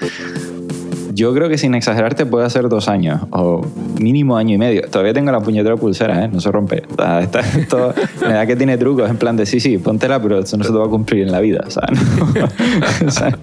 yo 1.18 1.34
creo 1.34 1.50
que 1.50 1.58
sin 1.58 1.74
exagerarte 1.74 2.28
puede 2.28 2.48
ser 2.52 2.70
dos 2.70 2.88
años 2.88 3.22
o 3.32 3.66
mínimo 4.00 4.38
año 4.38 4.54
y 4.54 4.58
medio. 4.60 4.84
Todavía 4.90 5.14
tengo 5.14 5.32
la 5.32 5.40
puñetera 5.40 5.76
pulsera, 5.76 6.26
¿eh? 6.26 6.30
no 6.32 6.40
se 6.40 6.52
rompe. 6.52 6.84
O 6.92 6.96
sea, 6.96 7.22
está- 7.22 7.40
esto 7.40 7.94
me 8.22 8.34
da 8.34 8.46
que 8.46 8.56
tiene 8.56 8.78
trucos 8.78 9.10
en 9.10 9.18
plan 9.18 9.36
de 9.36 9.46
sí, 9.48 9.60
sí, 9.60 9.80
póntela, 9.80 10.22
pero 10.22 10.40
eso 10.40 10.56
no 10.58 10.64
se 10.64 10.72
te 10.72 10.78
va 10.78 10.86
a 10.86 10.90
cumplir 10.90 11.24
en 11.24 11.32
la 11.32 11.40
vida. 11.40 11.64
O 11.66 11.72
sea, 11.72 11.84
no. 11.92 12.48
O 13.08 13.12
sea, 13.12 13.36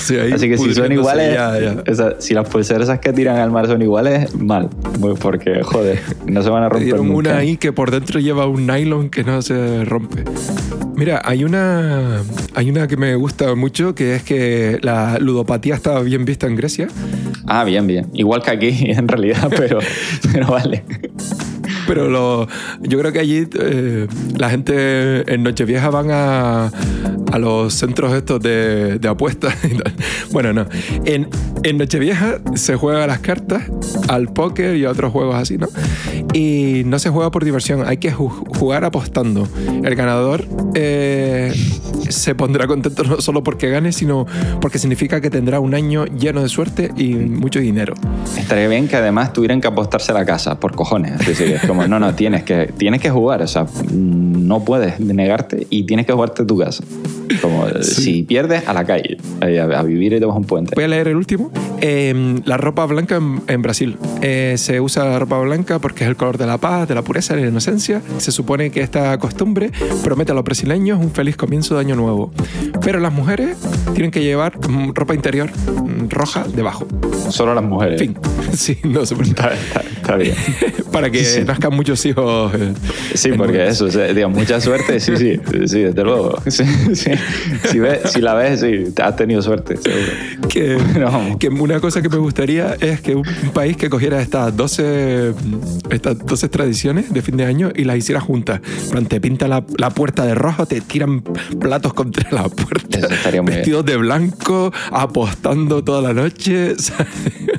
Sí, 0.00 0.16
ahí 0.16 0.32
así 0.32 0.48
que 0.48 0.58
si 0.58 0.74
son 0.74 0.90
iguales, 0.92 1.32
ya, 1.32 1.58
ya. 1.60 1.76
o 1.90 1.94
sea, 1.94 2.14
si 2.18 2.34
las 2.34 2.48
pulseras 2.48 2.82
esas 2.84 2.98
que 2.98 3.12
tiran 3.12 3.36
al 3.38 3.50
mar 3.52 3.66
son 3.68 3.80
iguales, 3.82 4.34
mal. 4.34 4.68
Porque, 5.20 5.62
joder, 5.62 6.00
no 6.26 6.42
se 6.42 6.50
van 6.50 6.64
a 6.64 6.66
Me 6.66 6.70
romper. 6.70 6.84
dieron 6.84 7.06
nunca. 7.08 7.30
una 7.30 7.38
ahí 7.38 7.56
que 7.56 7.72
por 7.72 7.90
dentro 7.92 8.18
lleva 8.20 8.46
un 8.46 8.66
nylon 8.66 9.08
que 9.10 9.22
no 9.22 9.40
se 9.42 9.84
rompe. 9.84 10.24
Mira, 10.96 11.22
hay 11.24 11.44
una, 11.44 12.22
hay 12.54 12.70
una 12.70 12.86
que 12.86 12.96
me 12.96 13.14
gusta 13.14 13.54
mucho 13.54 13.94
que 13.94 14.14
es 14.14 14.22
que 14.22 14.78
la 14.82 15.18
ludopatía 15.18 15.74
estaba 15.74 16.00
bien 16.02 16.24
vista 16.24 16.46
en 16.46 16.56
Grecia. 16.56 16.88
Ah, 17.46 17.64
bien, 17.64 17.86
bien. 17.86 18.08
Igual 18.12 18.42
que 18.42 18.50
aquí, 18.50 18.68
en 18.90 19.08
realidad, 19.08 19.50
pero, 19.56 19.78
pero 20.32 20.48
vale. 20.48 20.84
Pero 21.86 22.08
lo, 22.08 22.46
yo 22.80 22.98
creo 22.98 23.12
que 23.12 23.18
allí 23.18 23.48
eh, 23.58 24.06
la 24.36 24.50
gente 24.50 25.32
en 25.32 25.42
Nochevieja 25.42 25.90
van 25.90 26.08
a, 26.10 26.70
a 27.32 27.38
los 27.38 27.74
centros 27.74 28.12
estos 28.14 28.40
de, 28.40 29.00
apuestas. 29.08 29.54
y 29.64 29.68
tal. 29.82 29.92
Bueno, 30.30 30.52
no. 30.52 30.66
En, 31.04 31.28
en 31.64 31.78
Nochevieja 31.78 32.38
se 32.54 32.76
juega 32.76 33.04
a 33.04 33.06
las 33.06 33.18
cartas, 33.20 33.62
al 34.08 34.32
póker 34.32 34.76
y 34.76 34.84
a 34.84 34.90
otros 34.90 35.12
juegos 35.12 35.34
así, 35.36 35.58
¿no? 35.58 35.68
Y 36.34 36.82
no 36.86 36.98
se 36.98 37.10
juega 37.10 37.30
por 37.30 37.44
diversión, 37.44 37.84
hay 37.86 37.96
que 37.98 38.12
ju- 38.14 38.56
jugar 38.58 38.84
apostando. 38.84 39.48
El 39.82 39.94
ganador 39.96 40.44
eh, 40.74 41.52
se 42.08 42.34
pondrá 42.34 42.66
contento 42.66 43.02
no 43.04 43.20
solo 43.20 43.42
porque 43.42 43.68
gane, 43.70 43.92
sino 43.92 44.26
porque 44.60 44.78
significa 44.78 45.20
que 45.20 45.30
tendrá 45.30 45.60
un 45.60 45.74
año 45.74 46.04
lleno 46.06 46.42
de 46.42 46.48
suerte 46.48 46.90
y 46.96 47.14
mucho 47.14 47.58
dinero. 47.60 47.94
Estaría 48.38 48.68
bien 48.68 48.88
que 48.88 48.96
además 48.96 49.32
tuvieran 49.32 49.60
que 49.60 49.68
apostarse 49.68 50.12
la 50.12 50.24
casa, 50.24 50.58
por 50.60 50.74
cojones. 50.74 51.20
Es 51.20 51.26
decir, 51.26 51.48
es 51.52 51.62
como, 51.66 51.86
no, 51.86 51.98
no, 51.98 52.14
tienes 52.14 52.42
que, 52.44 52.72
tienes 52.76 53.00
que 53.00 53.10
jugar. 53.10 53.42
O 53.42 53.46
sea, 53.46 53.66
no 53.92 54.64
puedes 54.64 55.00
negarte 55.00 55.66
y 55.70 55.84
tienes 55.84 56.06
que 56.06 56.12
jugarte 56.12 56.44
tu 56.44 56.58
casa. 56.58 56.82
Como, 57.40 57.66
Sí. 57.80 58.02
si 58.02 58.22
pierdes, 58.22 58.66
a 58.68 58.72
la 58.72 58.84
calle, 58.84 59.16
eh, 59.40 59.60
a, 59.60 59.64
a 59.64 59.82
vivir 59.82 60.12
y 60.12 60.18
te 60.20 60.26
vas 60.26 60.34
a 60.34 60.38
un 60.38 60.44
puente. 60.44 60.74
Voy 60.74 60.84
a 60.84 60.88
leer 60.88 61.08
el 61.08 61.16
último. 61.16 61.50
Eh, 61.80 62.40
la 62.44 62.56
ropa 62.56 62.84
blanca 62.86 63.16
en, 63.16 63.40
en 63.48 63.62
Brasil. 63.62 63.96
Eh, 64.20 64.54
se 64.58 64.80
usa 64.80 65.04
la 65.04 65.18
ropa 65.18 65.38
blanca 65.40 65.78
porque 65.78 66.04
es 66.04 66.10
el 66.10 66.16
color 66.16 66.38
de 66.38 66.46
la 66.46 66.58
paz, 66.58 66.88
de 66.88 66.94
la 66.94 67.02
pureza, 67.02 67.34
de 67.34 67.42
la 67.42 67.48
inocencia. 67.48 68.02
Se 68.18 68.30
supone 68.32 68.70
que 68.70 68.80
esta 68.82 69.18
costumbre 69.18 69.70
promete 70.04 70.32
a 70.32 70.34
los 70.34 70.44
brasileños 70.44 70.98
un 71.00 71.10
feliz 71.10 71.36
comienzo 71.36 71.74
de 71.74 71.80
año 71.80 71.96
nuevo. 71.96 72.32
Pero 72.82 73.00
las 73.00 73.12
mujeres 73.12 73.56
tienen 73.94 74.10
que 74.10 74.22
llevar 74.22 74.58
mm, 74.68 74.92
ropa 74.94 75.14
interior 75.14 75.50
mm, 75.50 76.08
roja 76.08 76.44
debajo. 76.54 76.86
Solo 77.30 77.54
las 77.54 77.64
mujeres. 77.64 78.00
Fin. 78.00 78.16
Sí, 78.52 78.76
no 78.84 79.06
se 79.06 79.14
Está, 79.14 79.54
está- 79.54 79.80
está 79.80 80.16
bien. 80.16 80.34
Para 80.92 81.10
que 81.10 81.24
Sí. 81.24 81.40
nazcan 81.42 81.74
muchos 81.74 82.04
hijos. 82.04 82.52
eh, 82.54 82.74
Sí, 83.14 83.30
porque 83.34 83.66
eso, 83.66 83.86
o 83.86 83.90
sea, 83.90 84.12
digo, 84.12 84.28
mucha 84.28 84.60
suerte, 84.60 85.00
sí, 85.00 85.16
sí, 85.16 85.40
sí, 85.66 85.80
desde 85.80 86.04
luego. 86.04 86.38
Sí, 86.50 86.64
sí. 86.94 87.11
Si, 87.70 87.78
ves- 87.78 88.10
si 88.12 88.20
la 88.20 88.34
ves, 88.34 88.60
sí, 88.60 88.92
has 89.02 89.16
tenido 89.16 89.40
suerte, 89.42 89.76
seguro. 89.76 90.12
que, 91.38 91.48
una 91.48 91.80
cosa 91.80 92.02
que 92.02 92.08
me 92.08 92.16
gustaría 92.16 92.74
es 92.80 93.00
que 93.00 93.14
un, 93.14 93.24
país 93.54 93.76
que 93.76 93.88
cogiera 93.88 94.20
estas 94.20 94.56
12, 94.56 95.34
estas 95.90 96.18
12 96.18 96.48
tradiciones 96.48 97.12
de 97.12 97.22
fin 97.22 97.36
de 97.36 97.44
año 97.44 97.70
y 97.74 97.84
las 97.84 97.96
hiciera 97.96 98.20
juntas. 98.20 98.60
Plan, 98.90 99.06
Te 99.06 99.20
pinta 99.20 99.48
la, 99.48 99.64
la 99.78 99.90
puerta 99.90 100.24
de 100.24 100.34
rojo, 100.34 100.66
te 100.66 100.80
tiran 100.80 101.22
platos 101.22 101.94
contra 101.94 102.30
la 102.30 102.48
puerta, 102.48 102.98
bien. 103.30 103.44
vestidos 103.44 103.84
de 103.84 103.96
blanco, 103.96 104.72
apostando 104.90 105.82
toda 105.84 106.02
la 106.02 106.12
noche, 106.12 106.74
¿sabes? 106.78 107.08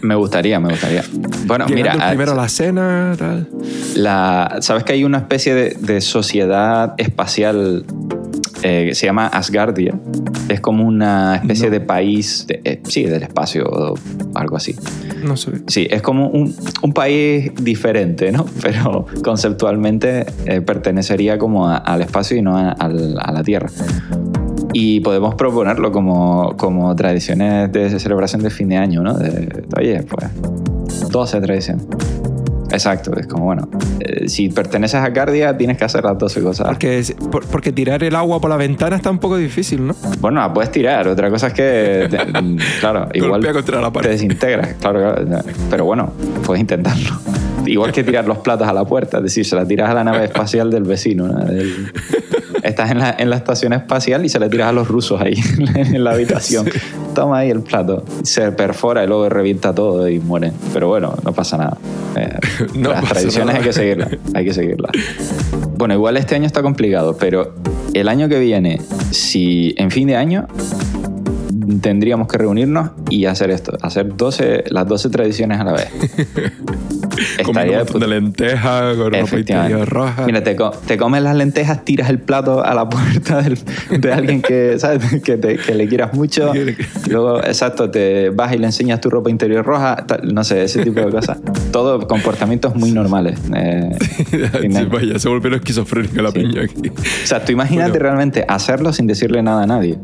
Me 0.01 0.15
gustaría, 0.15 0.59
me 0.59 0.69
gustaría. 0.69 1.03
Bueno, 1.45 1.65
llegando 1.65 1.91
mira, 1.91 2.07
ah, 2.07 2.09
primero 2.09 2.31
a 2.33 2.35
la 2.35 2.49
cena, 2.49 3.15
tal. 3.17 3.49
La, 3.95 4.57
¿Sabes 4.61 4.83
que 4.83 4.93
hay 4.93 5.03
una 5.03 5.19
especie 5.19 5.53
de, 5.53 5.77
de 5.79 6.01
sociedad 6.01 6.93
espacial 6.97 7.85
eh, 8.63 8.91
se 8.93 9.05
llama 9.05 9.27
Asgardia. 9.27 9.93
Es 10.49 10.59
como 10.59 10.85
una 10.85 11.35
especie 11.35 11.69
de 11.69 11.79
país, 11.81 12.45
eh, 12.49 12.81
sí, 12.83 13.03
del 13.03 13.23
espacio 13.23 13.65
o 13.65 13.93
algo 14.35 14.57
así. 14.57 14.75
No 15.23 15.37
sé. 15.37 15.51
Sí, 15.67 15.87
es 15.89 16.01
como 16.01 16.27
un, 16.29 16.53
un 16.81 16.93
país 16.93 17.51
diferente, 17.61 18.31
¿no? 18.31 18.45
Pero 18.61 19.05
conceptualmente 19.23 20.25
eh, 20.45 20.61
pertenecería 20.61 21.37
como 21.37 21.67
a- 21.67 21.77
al 21.77 22.01
espacio 22.01 22.37
y 22.37 22.41
no 22.41 22.57
a, 22.57 22.71
al- 22.71 23.17
a 23.19 23.31
la 23.31 23.43
Tierra. 23.43 23.69
Y 24.73 25.01
podemos 25.01 25.35
proponerlo 25.35 25.91
como, 25.91 26.55
como 26.57 26.95
tradiciones 26.95 27.71
de 27.71 27.99
celebración 27.99 28.41
de 28.41 28.49
fin 28.49 28.69
de 28.69 28.77
año, 28.77 29.03
¿no? 29.03 29.13
De, 29.13 29.63
oye, 29.77 30.01
pues 30.03 31.09
12 31.11 31.41
tradiciones. 31.41 31.85
Exacto, 32.73 33.11
es 33.17 33.27
como, 33.27 33.45
bueno, 33.45 33.69
eh, 33.99 34.27
si 34.27 34.49
perteneces 34.49 34.99
a 34.99 35.13
Cardia 35.13 35.55
tienes 35.55 35.77
que 35.77 35.85
hacer 35.85 36.03
las 36.03 36.17
12 36.17 36.41
cosas. 36.41 36.67
Porque, 36.67 37.03
por- 37.31 37.45
porque 37.45 37.71
tirar 37.71 38.03
el 38.03 38.15
agua 38.15 38.41
por 38.41 38.49
la 38.49 38.57
ventana 38.57 38.95
está 38.95 39.09
un 39.11 39.19
poco 39.19 39.37
difícil, 39.37 39.85
¿no? 39.87 39.95
Bueno, 40.19 40.41
la 40.41 40.51
puedes 40.53 40.71
tirar, 40.71 41.07
otra 41.07 41.29
cosa 41.29 41.47
es 41.47 41.53
que, 41.53 42.07
te- 42.09 42.17
claro, 42.81 43.07
igual 43.13 43.45
contra 43.53 43.79
la 43.79 43.87
te 43.87 43.93
pared. 43.93 44.09
desintegras, 44.09 44.73
claro, 44.81 44.99
claro, 44.99 45.43
pero 45.69 45.85
bueno, 45.85 46.11
puedes 46.45 46.59
intentarlo. 46.61 47.09
Igual 47.65 47.93
que 47.93 48.03
tirar 48.03 48.25
los 48.27 48.39
platos 48.39 48.67
a 48.67 48.73
la 48.73 48.83
puerta, 48.83 49.17
es 49.19 49.23
decir, 49.23 49.45
se 49.45 49.55
la 49.55 49.65
tiras 49.65 49.89
a 49.89 49.93
la 49.93 50.03
nave 50.03 50.25
espacial 50.25 50.69
del 50.69 50.83
vecino. 50.83 51.27
¿no? 51.29 51.45
Del- 51.45 51.93
estás 52.61 52.91
en 52.91 52.99
la, 52.99 53.15
en 53.17 53.29
la 53.29 53.37
estación 53.37 53.71
espacial 53.71 54.25
y 54.25 54.29
se 54.29 54.37
la 54.37 54.49
tiras 54.49 54.67
a 54.67 54.73
los 54.73 54.85
rusos 54.89 55.21
ahí 55.21 55.33
en 55.75 56.03
la 56.03 56.11
habitación. 56.11 56.65
Toma 57.13 57.39
ahí 57.39 57.49
el 57.49 57.61
plato. 57.61 58.03
Se 58.23 58.51
perfora 58.51 59.03
y 59.03 59.07
luego 59.07 59.29
revienta 59.29 59.73
todo 59.73 60.07
y 60.09 60.19
mueren. 60.19 60.53
Pero 60.73 60.87
bueno, 60.87 61.13
no 61.23 61.33
pasa 61.33 61.57
nada. 61.57 61.77
Eh, 62.15 62.37
No 62.75 62.89
las 62.91 63.01
pasa 63.01 63.13
tradiciones 63.15 63.47
nada. 63.47 63.59
hay 63.59 63.63
que 63.65 63.73
seguirlas. 63.73 64.09
Hay 64.33 64.45
que 64.45 64.53
seguirlas. 64.53 64.91
Bueno, 65.77 65.93
igual 65.93 66.17
este 66.17 66.35
año 66.35 66.45
está 66.45 66.61
complicado, 66.61 67.17
pero 67.17 67.53
el 67.93 68.07
año 68.07 68.29
que 68.29 68.39
viene, 68.39 68.79
si 69.11 69.75
en 69.77 69.91
fin 69.91 70.07
de 70.07 70.15
año 70.15 70.47
tendríamos 71.81 72.27
que 72.27 72.37
reunirnos 72.37 72.91
y 73.09 73.25
hacer 73.25 73.51
esto, 73.51 73.77
hacer 73.81 74.15
12, 74.15 74.65
las 74.69 74.87
12 74.87 75.09
tradiciones 75.09 75.59
a 75.59 75.63
la 75.63 75.73
vez. 75.73 75.87
Comiendo 77.43 77.61
un 77.73 77.77
de 77.77 77.83
montón 77.83 78.01
de 78.01 78.07
lentejas, 78.07 78.95
con 78.97 79.13
ropa 79.13 79.37
interior 79.37 79.89
roja. 79.89 80.25
Mira, 80.25 80.43
te, 80.43 80.55
te 80.87 80.97
comes 80.97 81.21
las 81.23 81.35
lentejas, 81.35 81.83
tiras 81.85 82.09
el 82.09 82.19
plato 82.19 82.63
a 82.63 82.73
la 82.73 82.87
puerta 82.89 83.41
del- 83.41 83.57
de 84.01 84.13
alguien 84.13 84.41
que, 84.41 84.75
¿sabes? 84.79 85.21
que, 85.23 85.37
te- 85.37 85.57
que 85.57 85.75
le 85.75 85.87
quieras 85.87 86.13
mucho. 86.13 86.51
Luego, 87.09 87.39
exacto, 87.43 87.89
te 87.89 88.29
vas 88.29 88.53
y 88.53 88.57
le 88.57 88.65
enseñas 88.67 89.01
tu 89.01 89.09
ropa 89.09 89.29
interior 89.29 89.65
roja, 89.65 90.05
tal, 90.07 90.33
no 90.33 90.43
sé, 90.43 90.63
ese 90.63 90.83
tipo 90.83 90.99
de 90.99 91.09
cosas. 91.09 91.37
Todo 91.71 92.07
comportamientos 92.07 92.75
muy 92.75 92.91
normales. 92.91 93.39
eh, 93.55 93.89
Sí, 94.29 94.69
vaya, 94.91 95.19
se 95.19 95.29
volvió 95.29 95.53
esquizofrénica 95.55 96.21
la 96.21 96.31
Sí. 96.31 96.39
piña 96.39 96.61
aquí. 96.63 96.89
o 96.89 97.27
sea, 97.27 97.43
tú 97.43 97.51
imagínate 97.51 97.91
Bueno. 97.91 98.03
realmente 98.03 98.45
hacerlo 98.47 98.91
sin 98.93 99.07
decirle 99.07 99.41
nada 99.43 99.63
a 99.63 99.67
nadie. 99.67 99.97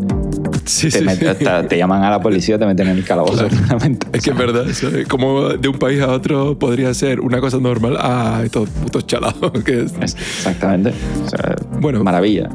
Sí, 0.69 0.89
Te, 0.89 0.99
sí, 0.99 1.05
met- 1.05 1.37
sí. 1.37 1.43
te- 1.45 1.63
te 1.67 1.77
llaman 1.77 2.03
a 2.03 2.09
la 2.11 2.21
policía, 2.21 2.59
te 2.59 2.65
meten 2.65 2.87
en 2.89 2.97
el 2.97 3.03
calabozo. 3.03 3.47
realmente. 3.67 4.07
Es 4.13 4.23
que 4.23 4.29
es 4.31 4.37
verdad, 4.37 4.65
¿sabes? 4.71 5.07
como 5.07 5.49
de 5.49 5.67
un 5.67 5.77
país 5.79 5.99
a 6.01 6.09
otro 6.11 6.57
podría 6.59 6.93
ser 6.93 7.19
una 7.21 7.39
cosa 7.41 7.57
normal 7.59 7.97
a 7.99 8.41
estos 8.43 8.69
putos 8.69 9.07
chalados. 9.07 9.51
Que 9.65 9.81
es- 9.83 9.93
Exactamente. 9.99 10.93
O 11.25 11.29
sea, 11.29 11.55
Bueno. 11.79 12.03
Maravilla. 12.03 12.49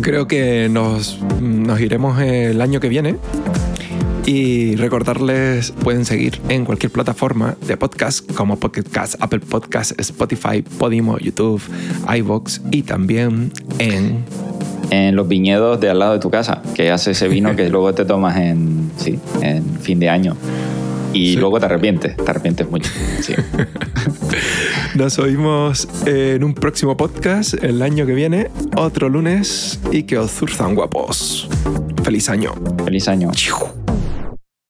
Creo 0.00 0.26
que 0.26 0.68
nos, 0.70 1.18
nos 1.40 1.80
iremos 1.80 2.20
el 2.20 2.60
año 2.60 2.80
que 2.80 2.88
viene. 2.88 3.16
Y 4.26 4.74
recordarles, 4.74 5.70
pueden 5.84 6.04
seguir 6.04 6.40
en 6.48 6.64
cualquier 6.64 6.90
plataforma 6.90 7.54
de 7.64 7.76
podcast 7.76 8.28
como 8.32 8.58
Pocket 8.58 8.82
Cast, 8.90 9.14
Apple 9.22 9.38
Podcast, 9.38 9.92
Spotify, 10.00 10.62
Podimo, 10.62 11.16
YouTube, 11.18 11.62
iVoox 12.12 12.60
y 12.72 12.82
también 12.82 13.52
en... 13.78 14.24
En 14.90 15.16
los 15.16 15.26
viñedos 15.28 15.80
de 15.80 15.90
al 15.90 15.98
lado 15.98 16.12
de 16.14 16.18
tu 16.20 16.30
casa, 16.30 16.62
que 16.74 16.90
hace 16.90 17.10
ese 17.12 17.28
vino 17.28 17.54
que 17.56 17.68
luego 17.70 17.92
te 17.94 18.04
tomas 18.04 18.36
en, 18.36 18.90
sí, 18.96 19.18
en 19.42 19.64
fin 19.80 19.98
de 19.98 20.08
año. 20.08 20.36
Y 21.12 21.30
Sí. 21.32 21.36
luego 21.36 21.58
te 21.58 21.64
arrepientes, 21.66 22.14
te 22.16 22.30
arrepientes 22.30 22.68
mucho. 22.70 22.90
Sí. 23.20 23.32
Nos 24.96 25.18
oímos 25.18 25.88
en 26.04 26.44
un 26.44 26.52
próximo 26.54 26.96
podcast 26.96 27.54
el 27.64 27.80
año 27.82 28.04
que 28.06 28.12
viene, 28.12 28.50
otro 28.76 29.08
lunes, 29.08 29.80
y 29.92 30.02
que 30.02 30.18
os 30.18 30.30
zurzan 30.30 30.74
guapos. 30.74 31.48
Feliz 32.02 32.28
año. 32.28 32.52
Feliz 32.84 33.08
año. 33.08 33.30